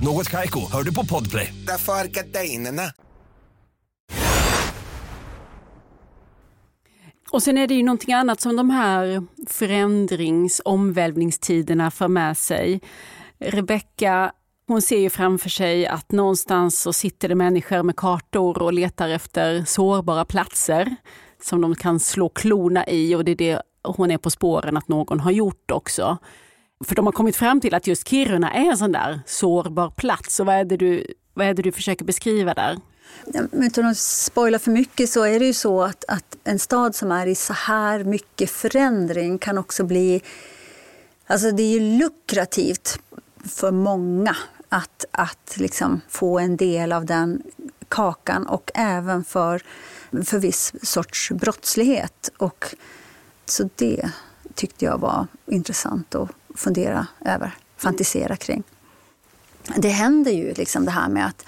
[0.00, 1.54] Något Kaiko, hör du på Podplay.
[1.66, 2.82] Därför är gardinerna.
[7.30, 12.80] Och sen är det ju någonting annat som de här förändrings omvälvningstiderna för med sig.
[13.38, 14.32] Rebecka
[14.66, 19.08] hon ser ju framför sig att någonstans så sitter det människor med kartor och letar
[19.08, 20.96] efter sårbara platser
[21.42, 24.88] som de kan slå klorna i och det är det hon är på spåren att
[24.88, 26.18] någon har gjort också.
[26.84, 30.40] För de har kommit fram till att just Kiruna är en sån där sårbar plats.
[30.40, 32.78] Och vad är det du, vad är det du försöker beskriva där?
[33.52, 37.12] Utan att spoila för mycket så är det ju så att, att en stad som
[37.12, 40.22] är i så här mycket förändring kan också bli...
[41.26, 42.98] Alltså det är ju lukrativt
[43.44, 44.36] för många
[44.68, 47.42] att, att liksom få en del av den
[47.88, 49.62] kakan och även för,
[50.24, 52.30] för viss sorts brottslighet.
[52.36, 52.74] Och,
[53.46, 54.10] så det
[54.54, 58.62] tyckte jag var intressant att fundera över, fantisera kring.
[59.76, 61.44] Det händer ju liksom det här med att,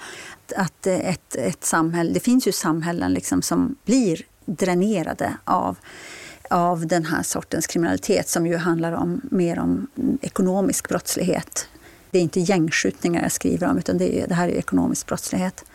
[0.55, 5.77] att ett, ett samhälle, det finns ju samhällen liksom som blir dränerade av
[6.51, 9.87] av den här sortens kriminalitet som ju handlar om mer om
[10.21, 11.67] ekonomisk brottslighet
[12.11, 15.65] det är inte gängskjutningar jag skriver om utan det, är, det här är ekonomisk brottslighet.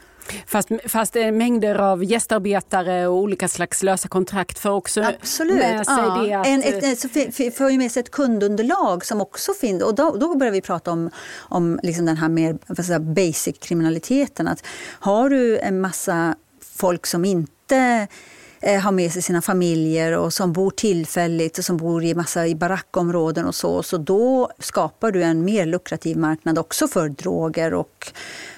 [0.47, 5.57] Fast, fast det är mängder av gästarbetare och olika slags lösa kontrakt för också Absolut.
[5.57, 6.23] med sig ja.
[6.23, 6.47] det att...
[6.47, 7.09] En, ett, ett, så
[7.51, 9.83] för ju med sig ett kundunderlag som också finns.
[9.83, 14.49] Och då, då börjar vi prata om, om liksom den här mer säga, basic kriminaliteten.
[14.49, 14.65] Att
[15.01, 18.09] har du en massa folk som inte
[18.67, 22.47] Eh, har med sig sina familjer och som bor tillfälligt och som bor i massa
[22.47, 23.83] i barackområden och så.
[23.83, 28.13] Så då skapar du en mer lukrativ marknad också för droger och,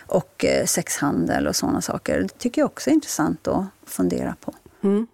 [0.06, 2.20] och eh, sexhandel och sådana saker.
[2.20, 4.54] Det tycker jag också är intressant att fundera på.
[4.82, 5.06] Mm.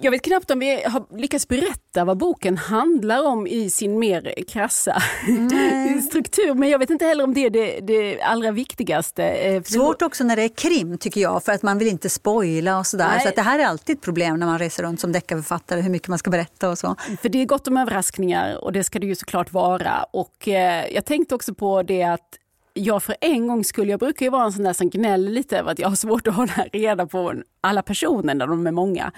[0.00, 4.34] Jag vet knappt om vi har lyckats berätta vad boken handlar om i sin mer
[4.48, 5.02] krassa
[6.08, 6.54] struktur.
[6.54, 9.24] Men jag vet inte heller om det är det, det allra viktigaste.
[9.24, 12.78] Eh, Svårt också när det är krim tycker jag, för att man vill inte spoila
[12.78, 13.18] och sådär.
[13.18, 15.90] Så att det här är alltid ett problem när man reser runt som deckarförfattare, hur
[15.90, 16.96] mycket man ska berätta och så.
[17.22, 20.02] För det är gott om överraskningar och det ska det ju såklart vara.
[20.10, 22.38] Och eh, jag tänkte också på det att
[22.76, 25.58] jag för en gång skulle, jag brukar ju vara en sån där som gnäller lite
[25.58, 29.12] över att jag har svårt att hålla reda på alla personer när de är många.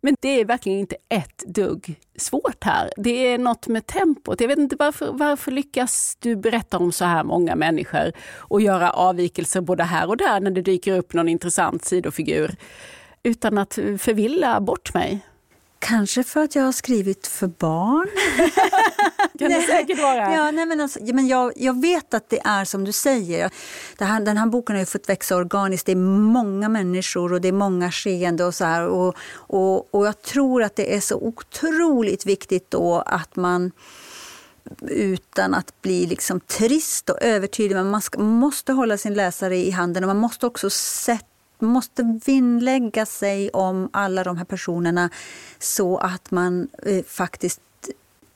[0.00, 2.90] Men det är verkligen inte ett dugg svårt här.
[2.96, 4.40] Det är något med tempot.
[4.40, 8.90] Jag vet inte varför, varför lyckas du berätta om så här många människor och göra
[8.90, 12.56] avvikelser både här och där när det dyker upp någon intressant sidofigur
[13.22, 15.20] utan att förvilla bort mig?
[15.78, 18.08] Kanske för att jag har skrivit för barn.
[19.38, 20.34] kan det säkert vara.
[20.34, 23.50] Ja, nej, men alltså, men jag, jag vet att det är som du säger.
[23.98, 25.86] Det här, den här boken har ju fått växa organiskt.
[25.86, 28.86] Det är många människor och det är många skeende och så här.
[28.86, 33.72] Och, och, och jag tror att det är så otroligt viktigt då att man
[34.88, 37.76] utan att bli liksom trist och övertydlig.
[37.76, 43.50] Man måste hålla sin läsare i handen och man måste också sätta måste vinnlägga sig
[43.50, 45.10] om alla de här personerna
[45.58, 47.60] så att man eh, faktiskt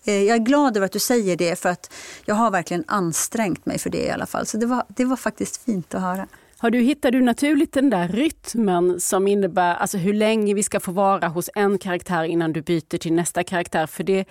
[0.04, 1.92] eh, jag är glad över att du säger det, för att
[2.24, 4.46] jag har verkligen ansträngt mig för det i alla fall.
[4.46, 6.26] Så det var, det var faktiskt fint att höra.
[6.58, 10.80] Har du, hittar du naturligt den där rytmen som innebär alltså hur länge vi ska
[10.80, 13.86] få vara hos en karaktär innan du byter till nästa karaktär?
[13.86, 14.24] För det,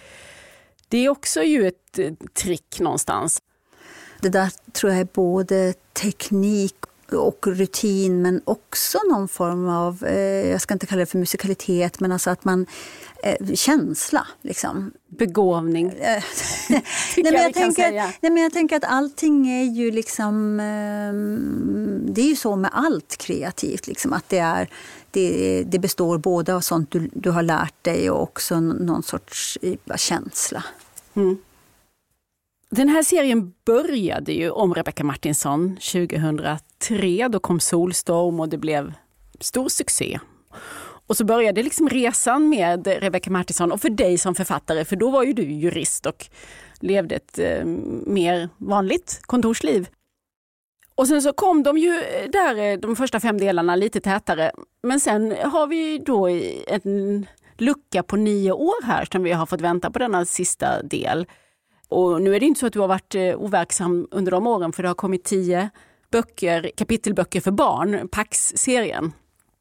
[0.87, 3.41] det är också ju ett eh, trick någonstans.
[4.21, 6.75] Det där tror jag är både teknik
[7.14, 11.99] och rutin men också någon form av, eh, jag ska inte kalla det för musikalitet,
[11.99, 12.66] men alltså att man
[13.24, 14.28] eh, känsla.
[14.41, 14.91] Liksom.
[15.07, 15.88] Begåvning.
[15.99, 16.24] nej,
[17.16, 20.60] men jag, tänker, nej, men jag tänker att allting är ju liksom...
[20.60, 21.14] Eh,
[22.14, 24.70] det är ju så med allt kreativt, liksom, att det, är,
[25.12, 29.57] det, det består både av sånt du, du har lärt dig och också någon sorts
[29.62, 30.64] eh, känsla.
[31.14, 31.38] Mm.
[32.70, 38.57] Den här serien började ju om Rebecca Martinsson 2003 tre, Då kom Solstorm och det
[38.57, 38.93] blev
[39.39, 40.19] stor succé.
[41.07, 45.09] Och så började liksom resan med Rebecca Martinsson och för dig som författare, för då
[45.09, 46.25] var ju du jurist och
[46.80, 47.65] levde ett eh,
[48.05, 49.89] mer vanligt kontorsliv.
[50.95, 54.51] Och sen så kom de ju eh, där, eh, de första fem delarna, lite tätare.
[54.84, 56.27] Men sen har vi då
[56.67, 57.25] en
[57.57, 61.27] lucka på nio år här som vi har fått vänta på denna sista del.
[61.89, 64.71] Och nu är det inte så att du har varit eh, overksam under de åren
[64.71, 65.69] för det har kommit tio
[66.12, 69.12] böcker, kapitelböcker för barn, Pax-serien.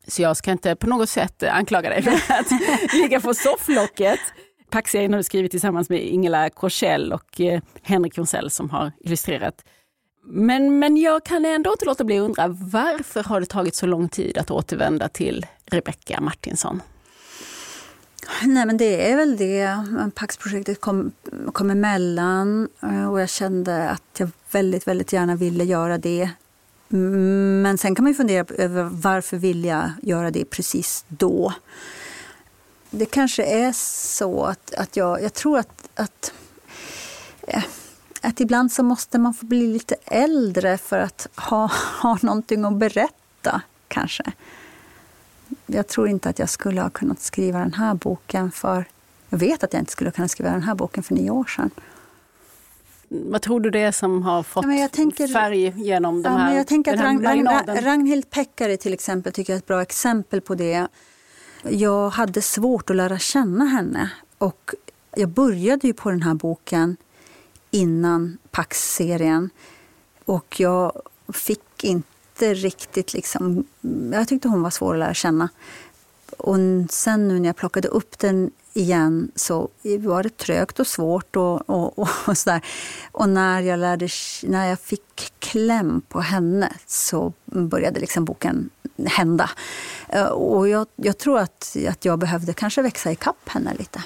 [0.06, 2.50] Så jag ska inte på något sätt anklaga dig för att
[2.92, 4.20] ligga på sofflocket.
[4.70, 9.64] Pax-serien har du skrivit tillsammans med Ingela Korsell och eh, Henrik Jonsell som har illustrerat.
[10.24, 13.86] Men, men jag kan ändå inte låta bli att undra varför har det tagit så
[13.86, 16.82] lång tid att återvända till Rebecka Martinsson?
[18.42, 19.78] Nej, men det är väl det.
[20.14, 21.12] Paxprojektet kom,
[21.52, 26.30] kom emellan eh, och jag kände att jag väldigt, väldigt gärna ville göra det.
[26.92, 31.54] Mm, men sen kan man ju fundera över varför vill jag göra det precis då?
[32.90, 33.72] Det kanske är
[34.12, 36.32] så att, att jag, jag tror att, att,
[37.42, 37.64] eh,
[38.20, 41.70] att ibland så måste man få bli lite äldre för att ha,
[42.02, 44.32] ha någonting att berätta, kanske
[45.68, 48.84] jag tror inte att jag skulle ha kunnat skriva den här boken för...
[49.30, 51.70] Jag vet att jag inte skulle kunna skriva den här boken för nio år sedan.
[53.08, 56.56] Vad tror du det är som har fått ja, tänker, färg genom de ja, här,
[56.56, 57.84] jag tänker att Ragn, marinaden?
[57.84, 60.88] Ragnhild Pekkari till exempel tycker jag är ett bra exempel på det.
[61.62, 64.74] Jag hade svårt att lära känna henne och
[65.16, 66.96] jag började ju på den här boken
[67.70, 69.50] innan Pax-serien
[70.24, 70.92] och jag
[71.32, 73.64] fick inte inte riktigt liksom...
[74.12, 75.48] Jag tyckte hon var svår att lära känna.
[76.36, 76.56] Och
[76.90, 79.68] sen nu när jag plockade upp den igen så
[79.98, 82.60] var det trögt och svårt och, och, och, och sådär.
[83.12, 84.08] Och när jag, lärde,
[84.42, 88.70] när jag fick kläm på henne så började liksom boken
[89.06, 89.50] hända.
[90.08, 94.02] Eh, och jag, jag tror att, att jag behövde kanske växa ikapp henne lite.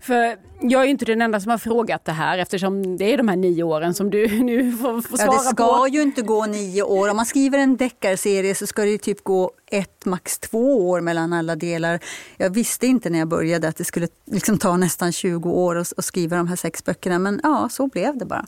[0.00, 3.28] För jag är inte den enda som har frågat det här eftersom det är de
[3.28, 5.34] här nio åren som du nu får, får svara på.
[5.34, 5.88] Ja, det ska på.
[5.88, 7.10] ju inte gå nio år.
[7.10, 11.32] Om man skriver en deckarserie så ska det typ gå ett, max två år mellan
[11.32, 12.00] alla delar.
[12.36, 16.04] Jag visste inte när jag började att det skulle liksom ta nästan 20 år att,
[16.04, 18.46] skriva de här sex böckerna, men ja, så blev det bara.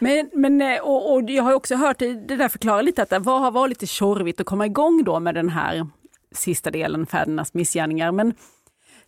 [0.00, 3.18] Men, men eh, och, och jag har också hört det där förklara lite att det
[3.24, 5.86] har varit lite tjorvigt att komma igång då med den här
[6.34, 8.12] sista delen, Fädernas missgärningar.
[8.12, 8.34] Men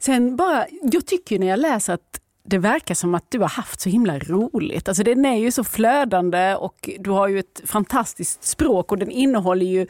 [0.00, 3.80] Sen bara, jag tycker när jag läser att det verkar som att du har haft
[3.80, 4.88] så himla roligt.
[4.88, 9.10] Alltså den är ju så flödande och du har ju ett fantastiskt språk och den
[9.10, 9.86] innehåller ju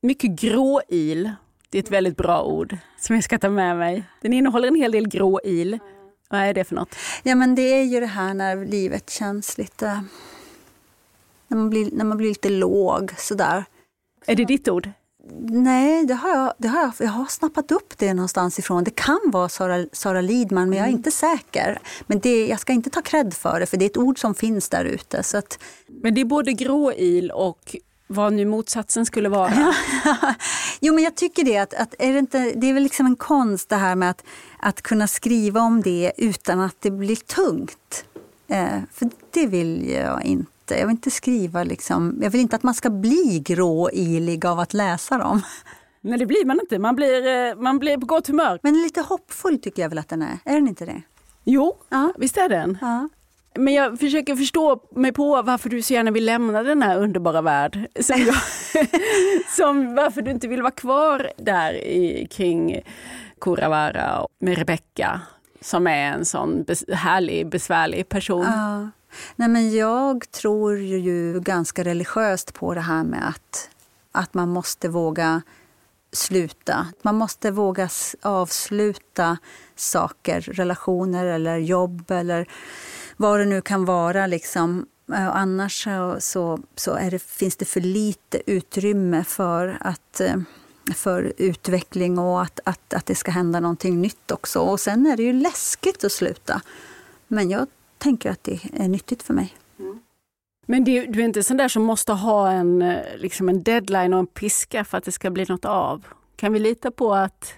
[0.00, 1.30] mycket gråil.
[1.70, 4.04] Det är ett väldigt bra ord som jag ska ta med mig.
[4.20, 5.78] Den innehåller en hel del gråil.
[6.30, 6.96] Vad är det för något?
[7.22, 10.04] Ja men det är ju det här när livet känns lite...
[11.48, 13.64] När man blir, när man blir lite låg sådär.
[14.26, 14.90] Är det ditt ord?
[15.48, 18.84] Nej, det har jag, det har jag, jag har snappat upp det någonstans ifrån.
[18.84, 20.98] Det kan vara Sara, Sara Lidman, men jag är mm.
[20.98, 21.78] inte säker.
[22.06, 24.34] Men det, jag ska inte ta cred för det, för det är ett ord som
[24.34, 25.22] finns där ute.
[25.34, 25.58] Att...
[26.02, 29.74] Men det är både gråil och vad nu motsatsen skulle vara?
[30.80, 31.58] jo, men jag tycker det.
[31.58, 34.24] Att, att är det, inte, det är väl liksom en konst det här med att,
[34.58, 38.04] att kunna skriva om det utan att det blir tungt.
[38.48, 42.56] Eh, för det vill jag inte inte, jag vill inte skriva liksom, jag vill inte
[42.56, 45.42] att man ska bli gråilig av att läsa dem.
[46.00, 48.58] Nej det blir man inte, man blir, eh, man blir på gott humör.
[48.62, 51.02] Men lite hoppfull tycker jag väl att den är, är den inte det?
[51.44, 52.12] Jo, ja.
[52.18, 52.78] visst är den.
[52.80, 53.08] Ja.
[53.56, 57.42] Men jag försöker förstå mig på varför du så gärna vill lämna den här underbara
[57.42, 57.88] värld.
[58.00, 58.34] Som, jag,
[59.56, 62.82] som varför du inte vill vara kvar där i, kring
[63.40, 65.20] Kuravara med Rebecka
[65.60, 68.46] som är en sån bes, härlig, besvärlig person.
[68.46, 68.88] Ja.
[69.36, 73.70] Nej, men jag tror ju ganska religiöst på det här med att,
[74.12, 75.42] att man måste våga
[76.12, 76.86] sluta.
[77.02, 77.88] Man måste våga
[78.22, 79.38] avsluta
[79.76, 82.48] saker, relationer eller jobb eller
[83.16, 84.26] vad det nu kan vara.
[84.26, 84.86] Liksom.
[85.12, 85.88] Eh, annars
[86.18, 90.36] så, så, det, finns det för lite utrymme för, att, eh,
[90.94, 94.60] för utveckling och att, att, att det ska hända någonting nytt också.
[94.60, 96.60] Och sen är det ju läskigt att sluta.
[97.28, 97.66] Men jag
[98.04, 99.54] tänker att det är nyttigt för mig.
[99.78, 99.98] Mm.
[100.66, 104.14] Men du, du är inte sån där som måste ha en, eh, liksom en deadline
[104.14, 106.06] och en piska för att det ska bli något av?
[106.36, 107.54] Kan vi lita på att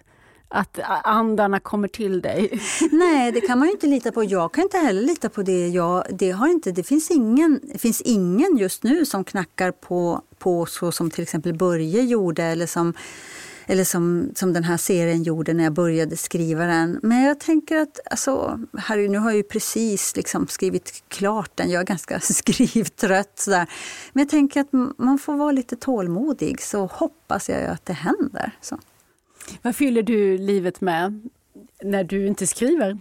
[0.48, 2.60] att andarna kommer till dig?
[2.90, 4.24] Nej, det kan man ju inte lita på.
[4.24, 5.68] Jag kan inte heller lita på det.
[5.68, 10.22] Jag, det, har inte, det, finns ingen, det finns ingen just nu som knackar på,
[10.38, 12.94] på så som till exempel Börje gjorde eller som
[13.66, 17.00] eller som, som den här serien gjorde när jag började skriva den.
[17.02, 21.70] Men jag tänker att, alltså, Harry, nu har jag ju precis liksom skrivit klart den.
[21.70, 23.38] Jag är ganska skrivtrött.
[23.38, 23.70] Sådär.
[24.12, 28.52] Men jag tänker att man får vara lite tålmodig så hoppas jag att det händer.
[28.60, 28.78] Så.
[29.62, 31.28] Vad fyller du livet med
[31.82, 32.98] när du inte skriver?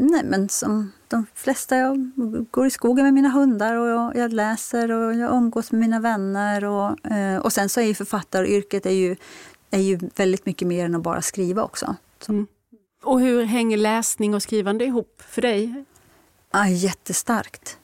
[0.00, 2.10] Nej, men som de flesta, jag
[2.50, 6.00] går i skogen med mina hundar och jag, jag läser och jag umgås med mina
[6.00, 6.64] vänner.
[6.64, 9.16] Och, eh, och sen så är ju författaryrket är ju,
[9.70, 11.96] är ju väldigt mycket mer än att bara skriva också.
[12.28, 12.46] Mm.
[13.02, 15.84] Och hur hänger läsning och skrivande ihop för dig?
[16.50, 17.78] Ja, jättestarkt.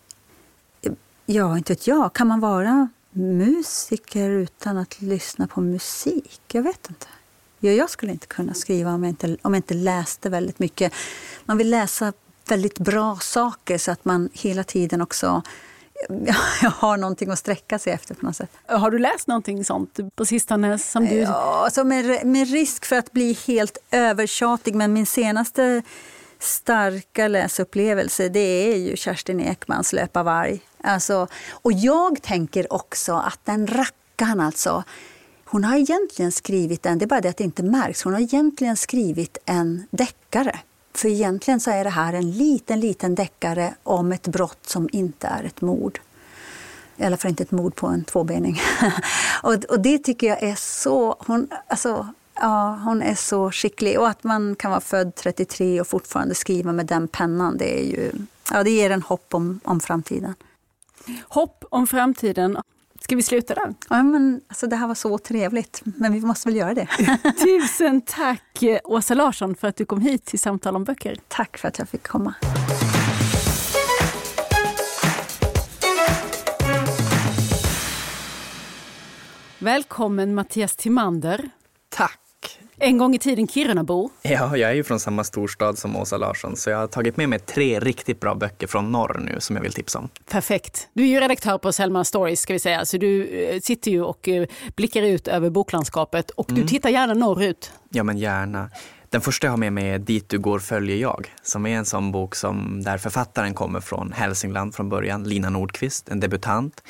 [1.26, 2.12] Ja, inte vet jag.
[2.12, 6.40] Kan man vara musiker utan att lyssna på musik?
[6.52, 7.06] Jag vet inte.
[7.64, 10.92] Ja, jag skulle inte kunna skriva om jag inte, om jag inte läste väldigt mycket.
[11.44, 12.12] Man vill läsa
[12.48, 15.42] väldigt bra saker så att man hela tiden också
[16.62, 18.50] jag har någonting att sträcka sig efter på något sätt.
[18.66, 20.78] Har du läst någonting sånt på sistone?
[20.78, 21.14] Som du...
[21.14, 25.82] Ja, alltså med, med risk för att bli helt övertjatig, men min senaste
[26.38, 30.60] starka läsupplevelse det är ju Kerstin Ekmans Löpa varg.
[30.82, 34.84] Alltså, och jag tänker också att den rackaren alltså,
[35.54, 38.20] hon har egentligen skrivit en, det är bara det att det inte märks, hon har
[38.20, 40.58] egentligen skrivit en deckare.
[40.94, 45.26] För egentligen så är det här en liten, liten deckare om ett brott som inte
[45.26, 46.00] är ett mord.
[46.96, 48.60] I alla fall inte ett mord på en tvåbening.
[49.42, 51.16] och, och det tycker jag är så...
[51.18, 54.00] Hon, alltså, ja, hon är så skicklig.
[54.00, 57.84] Och att man kan vara född 33 och fortfarande skriva med den pennan, det, är
[57.84, 58.12] ju,
[58.52, 60.34] ja, det ger en hopp om, om framtiden.
[61.28, 62.58] Hopp om framtiden.
[63.04, 63.74] Ska vi sluta där?
[63.90, 66.86] Ja, men, alltså, det här var så trevligt, men vi måste väl göra det.
[67.44, 71.16] Tusen tack Åsa Larsson för att du kom hit till Samtal om böcker.
[71.28, 72.34] Tack för att jag fick komma.
[79.58, 81.50] Välkommen Mattias Timander.
[82.76, 84.10] En gång i tiden Kirunabo.
[84.22, 87.28] Ja, jag är ju från samma storstad som Åsa Larsson så jag har tagit med
[87.28, 90.08] mig tre riktigt bra böcker från norr nu som jag vill tipsa om.
[90.30, 90.88] Perfekt.
[90.92, 94.02] Du är ju redaktör på Selma Stories ska vi säga, så du eh, sitter ju
[94.02, 94.46] och eh,
[94.76, 96.62] blickar ut över boklandskapet och mm.
[96.62, 97.72] du tittar gärna norrut.
[97.90, 98.70] Ja, men gärna.
[99.10, 101.84] Den första jag har med mig är Dit du går följer jag, som är en
[101.84, 106.82] sån bok som där författaren kommer från Hälsingland från början, Lina Nordqvist, en debutant.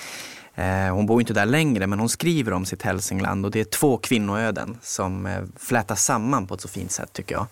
[0.55, 3.65] Eh, hon bor inte där längre men hon skriver om sitt Hälsingland och det är
[3.65, 7.47] två kvinnoöden som eh, flätas samman på ett så fint sätt tycker jag.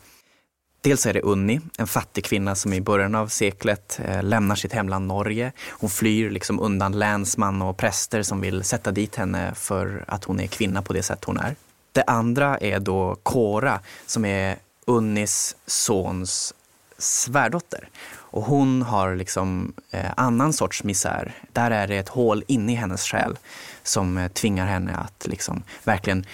[0.80, 4.72] Dels är det Unni, en fattig kvinna som i början av seklet eh, lämnar sitt
[4.72, 5.52] hemland Norge.
[5.70, 10.40] Hon flyr liksom undan länsman och präster som vill sätta dit henne för att hon
[10.40, 11.56] är kvinna på det sätt hon är.
[11.92, 16.54] Det andra är då Kora som är Unnis sons
[16.98, 17.88] svärdotter.
[18.32, 21.34] Och hon har liksom eh, annan sorts misär.
[21.52, 23.38] Där är det ett hål inne i hennes själ
[23.82, 26.26] som eh, tvingar henne att liksom verkligen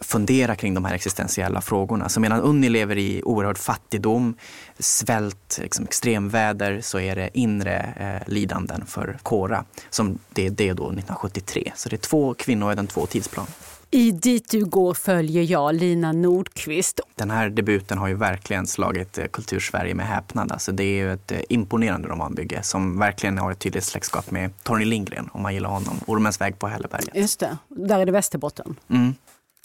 [0.00, 2.08] fundera kring de här existentiella frågorna.
[2.08, 4.34] Så medan Unni lever i oerhörd fattigdom,
[4.78, 9.64] svält, liksom extremväder så är det inre eh, lidanden för Kora.
[9.90, 11.72] Som det, det är då 1973.
[11.76, 13.46] Så det är två kvinnoöden, två tidsplan.
[13.94, 17.00] I Dit du går följer jag Lina Nordqvist.
[17.14, 20.52] Den här debuten har ju verkligen slagit eh, Kultursverige med häpnad.
[20.52, 24.50] Alltså det är ju ett eh, imponerande romanbygge som verkligen har ett tydligt släktskap med
[24.62, 26.00] Torgny Lindgren om man gillar honom.
[26.06, 27.16] Ormens väg på Hälleberget.
[27.16, 28.76] Just det, där är det Västerbotten.
[28.88, 29.14] Mm.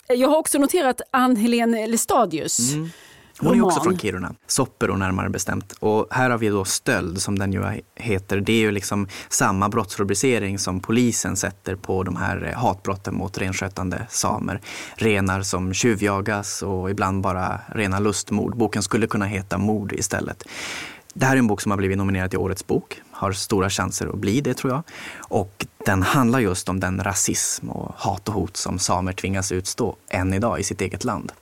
[0.08, 2.72] Jag har också noterat Ann-Helén Lestadius.
[2.72, 2.90] Mm
[3.40, 5.72] hon är också från Kiruna, Soppero närmare bestämt.
[5.78, 7.64] Och här har vi då stöld som den ju
[7.94, 8.40] heter.
[8.40, 13.38] Det är ju liksom samma brottsrubricering som polisen sätter på de här eh, hatbrotten mot
[13.38, 14.60] renskötande samer.
[14.94, 18.56] Renar som tjuvjagas och ibland bara rena lustmord.
[18.56, 20.44] Boken skulle kunna heta Mord istället.
[21.14, 24.06] Det här är en bok som har blivit nominerad till Årets bok, har stora chanser
[24.06, 24.82] att bli det tror jag.
[25.18, 29.96] Och den handlar just om den rasism och hat och hot som samer tvingas utstå
[30.08, 31.32] än idag i sitt eget land.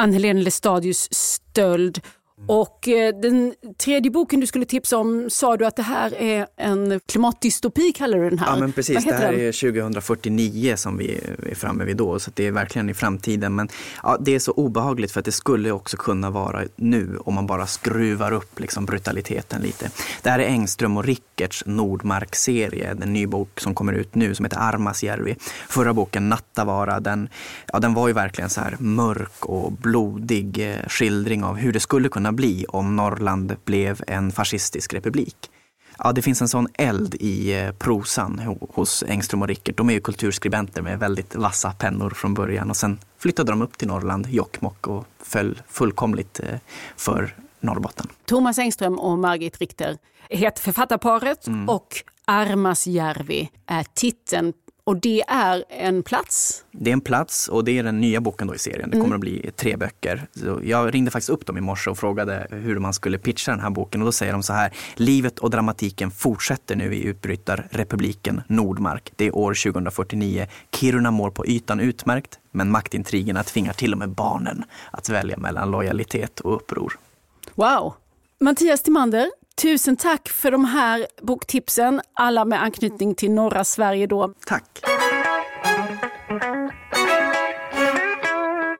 [0.00, 2.00] Ann-Helén Lestadius stöld.
[2.46, 6.46] Och eh, den tredje boken du skulle tipsa om sa du att det här är
[6.56, 8.46] en klimatdystopi, kallar du den här?
[8.46, 9.40] Ja men precis, det här den?
[9.40, 11.20] är 2049 som vi
[11.50, 13.54] är framme vid då, så det är verkligen i framtiden.
[13.54, 13.68] Men
[14.02, 17.46] ja, det är så obehagligt för att det skulle också kunna vara nu om man
[17.46, 19.90] bara skruvar upp liksom, brutaliteten lite.
[20.22, 24.44] Det här är Engström och Rickerts Nordmark-serie, en ny bok som kommer ut nu som
[24.44, 25.36] heter Armasjärvi.
[25.68, 27.28] Förra boken Nattavara, den,
[27.72, 31.80] ja, den var ju verkligen så här mörk och blodig eh, skildring av hur det
[31.80, 35.36] skulle kunna kunna bli om Norrland blev en fascistisk republik.
[35.98, 38.38] Ja, det finns en sån eld i eh, prosan
[38.74, 39.76] hos Engström och Rickert.
[39.76, 43.78] De är ju kulturskribenter med väldigt vassa pennor från början och sen flyttade de upp
[43.78, 46.58] till Norrland, Jokkmokk och föll fullkomligt eh,
[46.96, 48.06] för Norrbotten.
[48.26, 51.68] Thomas Engström och Margit Richter heter författarparet mm.
[51.68, 54.52] och Armasjärvi är titeln
[54.84, 56.64] och det är en plats?
[56.72, 58.90] Det är en plats och det är den nya boken då i serien.
[58.90, 59.14] Det kommer mm.
[59.14, 60.26] att bli tre böcker.
[60.32, 63.60] Så jag ringde faktiskt upp dem i morse och frågade hur man skulle pitcha den
[63.60, 64.72] här boken och då säger de så här.
[64.94, 69.12] Livet och dramatiken fortsätter nu i utbrytarrepubliken Nordmark.
[69.16, 70.46] Det är år 2049.
[70.72, 75.70] Kiruna mår på ytan utmärkt men maktintrigerna tvingar till och med barnen att välja mellan
[75.70, 76.98] lojalitet och uppror.
[77.54, 77.94] Wow!
[78.40, 79.30] Mattias Timander,
[79.62, 82.00] tusen tack för de här boktipsen.
[82.14, 84.34] Alla med anknytning till norra Sverige då.
[84.46, 84.80] Tack!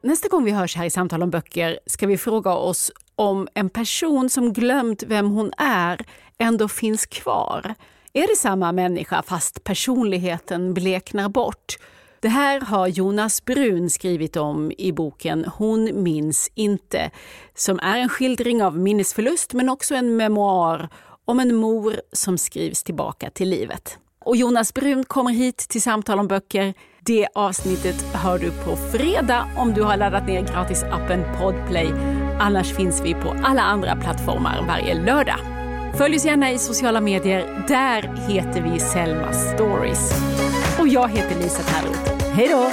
[0.03, 3.70] Nästa gång vi hörs här i Samtal om böcker ska vi fråga oss om en
[3.70, 6.07] person som glömt vem hon är
[6.39, 7.74] ändå finns kvar.
[8.12, 11.76] Är det samma människa fast personligheten bleknar bort?
[12.23, 17.11] Det här har Jonas Brun skrivit om i boken Hon minns inte,
[17.55, 20.89] som är en skildring av minnesförlust men också en memoar
[21.25, 23.99] om en mor som skrivs tillbaka till livet.
[24.25, 26.75] Och Jonas Brun kommer hit till Samtal om böcker.
[27.01, 31.93] Det avsnittet hör du på fredag om du har laddat ner gratisappen Podplay.
[32.41, 35.39] Annars finns vi på alla andra plattformar varje lördag.
[35.99, 37.64] Följ oss gärna i sociala medier.
[37.68, 40.12] Där heter vi Selma Stories.
[40.81, 42.33] Och jag heter Lisa Tallroth.
[42.33, 42.70] Hej då!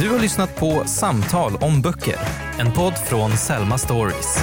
[0.00, 2.16] Du har lyssnat på Samtal om böcker,
[2.58, 4.38] en podd från Selma Stories.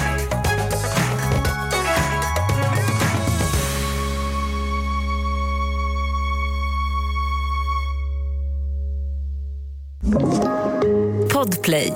[11.33, 11.93] Podplay.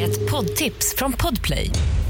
[0.00, 1.70] Ett poddtips från Podplay.